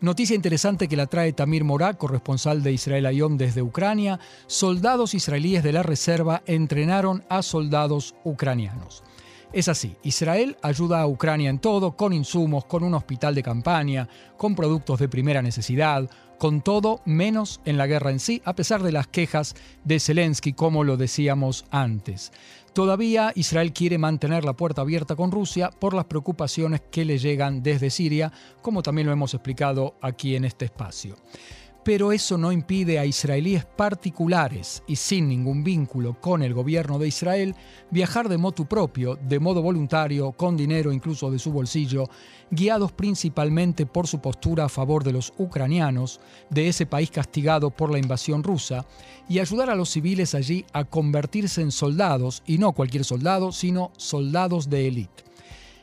Noticia 0.00 0.34
interesante 0.34 0.88
que 0.88 0.96
la 0.96 1.06
trae 1.06 1.34
Tamir 1.34 1.62
Morá, 1.62 1.92
corresponsal 1.92 2.62
de 2.62 2.72
Israel 2.72 3.04
Ayom 3.04 3.36
desde 3.36 3.60
Ucrania. 3.60 4.18
Soldados 4.46 5.12
israelíes 5.12 5.62
de 5.62 5.74
la 5.74 5.82
reserva 5.82 6.42
entrenaron 6.46 7.22
a 7.28 7.42
soldados 7.42 8.14
ucranianos. 8.24 9.02
Es 9.52 9.66
así, 9.66 9.96
Israel 10.04 10.56
ayuda 10.62 11.00
a 11.00 11.08
Ucrania 11.08 11.50
en 11.50 11.58
todo, 11.58 11.96
con 11.96 12.12
insumos, 12.12 12.66
con 12.66 12.84
un 12.84 12.94
hospital 12.94 13.34
de 13.34 13.42
campaña, 13.42 14.08
con 14.36 14.54
productos 14.54 15.00
de 15.00 15.08
primera 15.08 15.42
necesidad, 15.42 16.08
con 16.38 16.62
todo 16.62 17.00
menos 17.04 17.60
en 17.64 17.76
la 17.76 17.88
guerra 17.88 18.12
en 18.12 18.20
sí, 18.20 18.40
a 18.44 18.54
pesar 18.54 18.84
de 18.84 18.92
las 18.92 19.08
quejas 19.08 19.56
de 19.82 19.98
Zelensky, 19.98 20.52
como 20.52 20.84
lo 20.84 20.96
decíamos 20.96 21.64
antes. 21.72 22.30
Todavía 22.72 23.32
Israel 23.34 23.72
quiere 23.72 23.98
mantener 23.98 24.44
la 24.44 24.52
puerta 24.52 24.82
abierta 24.82 25.16
con 25.16 25.32
Rusia 25.32 25.70
por 25.70 25.94
las 25.94 26.04
preocupaciones 26.04 26.80
que 26.88 27.04
le 27.04 27.18
llegan 27.18 27.64
desde 27.64 27.90
Siria, 27.90 28.32
como 28.62 28.84
también 28.84 29.08
lo 29.08 29.12
hemos 29.12 29.34
explicado 29.34 29.96
aquí 30.00 30.36
en 30.36 30.44
este 30.44 30.66
espacio 30.66 31.16
pero 31.84 32.12
eso 32.12 32.36
no 32.36 32.52
impide 32.52 32.98
a 32.98 33.06
israelíes 33.06 33.64
particulares 33.64 34.82
y 34.86 34.96
sin 34.96 35.28
ningún 35.28 35.64
vínculo 35.64 36.20
con 36.20 36.42
el 36.42 36.54
gobierno 36.54 36.98
de 36.98 37.08
Israel 37.08 37.54
viajar 37.90 38.28
de 38.28 38.38
motu 38.38 38.66
propio, 38.66 39.16
de 39.16 39.40
modo 39.40 39.62
voluntario, 39.62 40.32
con 40.32 40.56
dinero 40.56 40.92
incluso 40.92 41.30
de 41.30 41.38
su 41.38 41.52
bolsillo, 41.52 42.04
guiados 42.50 42.92
principalmente 42.92 43.86
por 43.86 44.06
su 44.06 44.20
postura 44.20 44.64
a 44.64 44.68
favor 44.68 45.04
de 45.04 45.12
los 45.12 45.32
ucranianos, 45.38 46.20
de 46.50 46.68
ese 46.68 46.86
país 46.86 47.10
castigado 47.10 47.70
por 47.70 47.90
la 47.90 47.98
invasión 47.98 48.42
rusa, 48.42 48.86
y 49.28 49.38
ayudar 49.38 49.70
a 49.70 49.74
los 49.74 49.90
civiles 49.90 50.34
allí 50.34 50.64
a 50.72 50.84
convertirse 50.84 51.62
en 51.62 51.70
soldados, 51.70 52.42
y 52.46 52.58
no 52.58 52.72
cualquier 52.72 53.04
soldado, 53.04 53.52
sino 53.52 53.92
soldados 53.96 54.68
de 54.68 54.88
élite. 54.88 55.29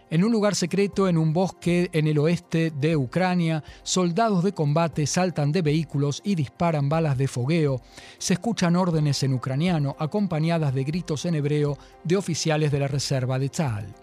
En 0.10 0.24
un 0.24 0.32
lugar 0.32 0.56
secreto, 0.56 1.10
en 1.10 1.18
un 1.18 1.34
bosque 1.34 1.90
en 1.92 2.08
el 2.08 2.18
oeste 2.18 2.72
de 2.72 2.96
Ucrania, 2.96 3.62
soldados 3.84 4.42
de 4.42 4.54
combate 4.54 5.06
saltan 5.06 5.52
de 5.52 5.62
vehículos 5.62 6.22
y 6.24 6.36
disparan 6.36 6.88
balas 6.88 7.18
de 7.18 7.28
fogueo. 7.28 7.82
Se 8.18 8.36
escuchan 8.36 8.78
órdenes 8.78 9.22
en 9.24 9.34
ucraniano, 9.34 9.98
acompañadas 10.00 10.74
de 10.74 10.86
gritos 10.86 11.26
en 11.26 11.36
hebreo 11.36 11.78
de 12.06 12.16
oficiales 12.16 12.72
de 12.72 12.80
la 12.80 12.88
reserva 12.88 13.38
de 13.38 13.50
Tzal. 13.50 13.94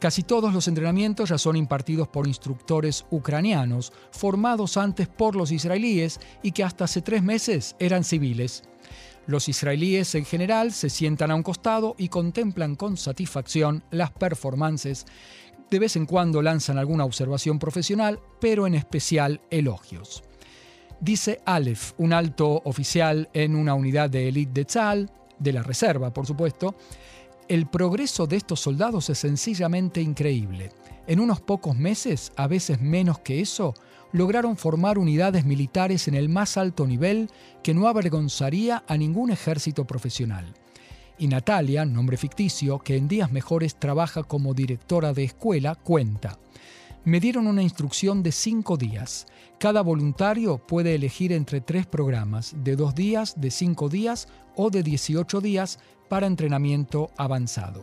Casi 0.00 0.24
todos 0.24 0.52
los 0.52 0.66
entrenamientos 0.66 1.28
ya 1.28 1.38
son 1.38 1.54
impartidos 1.54 2.08
por 2.08 2.26
instructores 2.26 3.04
ucranianos, 3.10 3.92
formados 4.10 4.76
antes 4.78 5.06
por 5.06 5.36
los 5.36 5.52
israelíes 5.52 6.18
y 6.42 6.50
que 6.50 6.64
hasta 6.64 6.84
hace 6.84 7.02
tres 7.02 7.22
meses 7.22 7.76
eran 7.78 8.02
civiles. 8.02 8.64
Los 9.30 9.48
israelíes 9.48 10.16
en 10.16 10.24
general 10.24 10.72
se 10.72 10.90
sientan 10.90 11.30
a 11.30 11.36
un 11.36 11.44
costado 11.44 11.94
y 11.96 12.08
contemplan 12.08 12.74
con 12.74 12.96
satisfacción 12.96 13.84
las 13.92 14.10
performances. 14.10 15.06
De 15.70 15.78
vez 15.78 15.94
en 15.94 16.04
cuando 16.04 16.42
lanzan 16.42 16.78
alguna 16.78 17.04
observación 17.04 17.60
profesional, 17.60 18.18
pero 18.40 18.66
en 18.66 18.74
especial 18.74 19.40
elogios. 19.48 20.24
Dice 20.98 21.42
Aleph, 21.44 21.92
un 21.98 22.12
alto 22.12 22.60
oficial 22.64 23.28
en 23.32 23.54
una 23.54 23.74
unidad 23.74 24.10
de 24.10 24.26
élite 24.26 24.52
de 24.52 24.64
Tzal, 24.64 25.12
de 25.38 25.52
la 25.52 25.62
reserva 25.62 26.12
por 26.12 26.26
supuesto, 26.26 26.74
el 27.50 27.66
progreso 27.66 28.28
de 28.28 28.36
estos 28.36 28.60
soldados 28.60 29.10
es 29.10 29.18
sencillamente 29.18 30.00
increíble. 30.00 30.70
En 31.08 31.18
unos 31.18 31.40
pocos 31.40 31.76
meses, 31.76 32.30
a 32.36 32.46
veces 32.46 32.80
menos 32.80 33.18
que 33.18 33.40
eso, 33.40 33.74
lograron 34.12 34.56
formar 34.56 34.98
unidades 34.98 35.44
militares 35.44 36.06
en 36.06 36.14
el 36.14 36.28
más 36.28 36.56
alto 36.56 36.86
nivel 36.86 37.28
que 37.64 37.74
no 37.74 37.88
avergonzaría 37.88 38.84
a 38.86 38.96
ningún 38.96 39.32
ejército 39.32 39.84
profesional. 39.84 40.54
Y 41.18 41.26
Natalia, 41.26 41.84
nombre 41.84 42.16
ficticio, 42.16 42.78
que 42.78 42.96
en 42.96 43.08
días 43.08 43.32
mejores 43.32 43.74
trabaja 43.74 44.22
como 44.22 44.54
directora 44.54 45.12
de 45.12 45.24
escuela, 45.24 45.74
cuenta. 45.74 46.38
Me 47.04 47.18
dieron 47.18 47.46
una 47.46 47.62
instrucción 47.62 48.22
de 48.22 48.30
cinco 48.30 48.76
días. 48.76 49.26
Cada 49.58 49.80
voluntario 49.80 50.58
puede 50.58 50.94
elegir 50.94 51.32
entre 51.32 51.62
tres 51.62 51.86
programas, 51.86 52.54
de 52.62 52.76
dos 52.76 52.94
días, 52.94 53.40
de 53.40 53.50
cinco 53.50 53.88
días 53.88 54.28
o 54.54 54.68
de 54.68 54.82
18 54.82 55.40
días 55.40 55.78
para 56.10 56.26
entrenamiento 56.26 57.10
avanzado. 57.16 57.82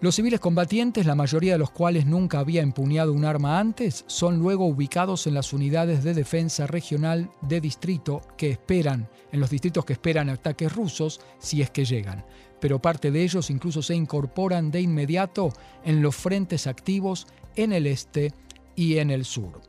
Los 0.00 0.14
civiles 0.14 0.38
combatientes, 0.40 1.06
la 1.06 1.16
mayoría 1.16 1.54
de 1.54 1.58
los 1.58 1.70
cuales 1.70 2.06
nunca 2.06 2.38
había 2.38 2.62
empuñado 2.62 3.12
un 3.12 3.24
arma 3.24 3.58
antes, 3.58 4.04
son 4.06 4.38
luego 4.38 4.66
ubicados 4.66 5.26
en 5.26 5.34
las 5.34 5.52
unidades 5.52 6.04
de 6.04 6.14
defensa 6.14 6.68
regional 6.68 7.30
de 7.40 7.60
distrito 7.60 8.20
que 8.36 8.50
esperan, 8.50 9.08
en 9.32 9.40
los 9.40 9.50
distritos 9.50 9.84
que 9.84 9.94
esperan 9.94 10.28
ataques 10.28 10.72
rusos 10.72 11.20
si 11.40 11.62
es 11.62 11.70
que 11.70 11.84
llegan. 11.84 12.24
Pero 12.60 12.80
parte 12.80 13.10
de 13.10 13.24
ellos 13.24 13.50
incluso 13.50 13.82
se 13.82 13.96
incorporan 13.96 14.70
de 14.70 14.82
inmediato 14.82 15.52
en 15.84 16.00
los 16.00 16.14
frentes 16.14 16.68
activos 16.68 17.26
en 17.58 17.72
el 17.72 17.88
este 17.88 18.32
y 18.76 18.98
en 18.98 19.10
el 19.10 19.24
sur. 19.24 19.60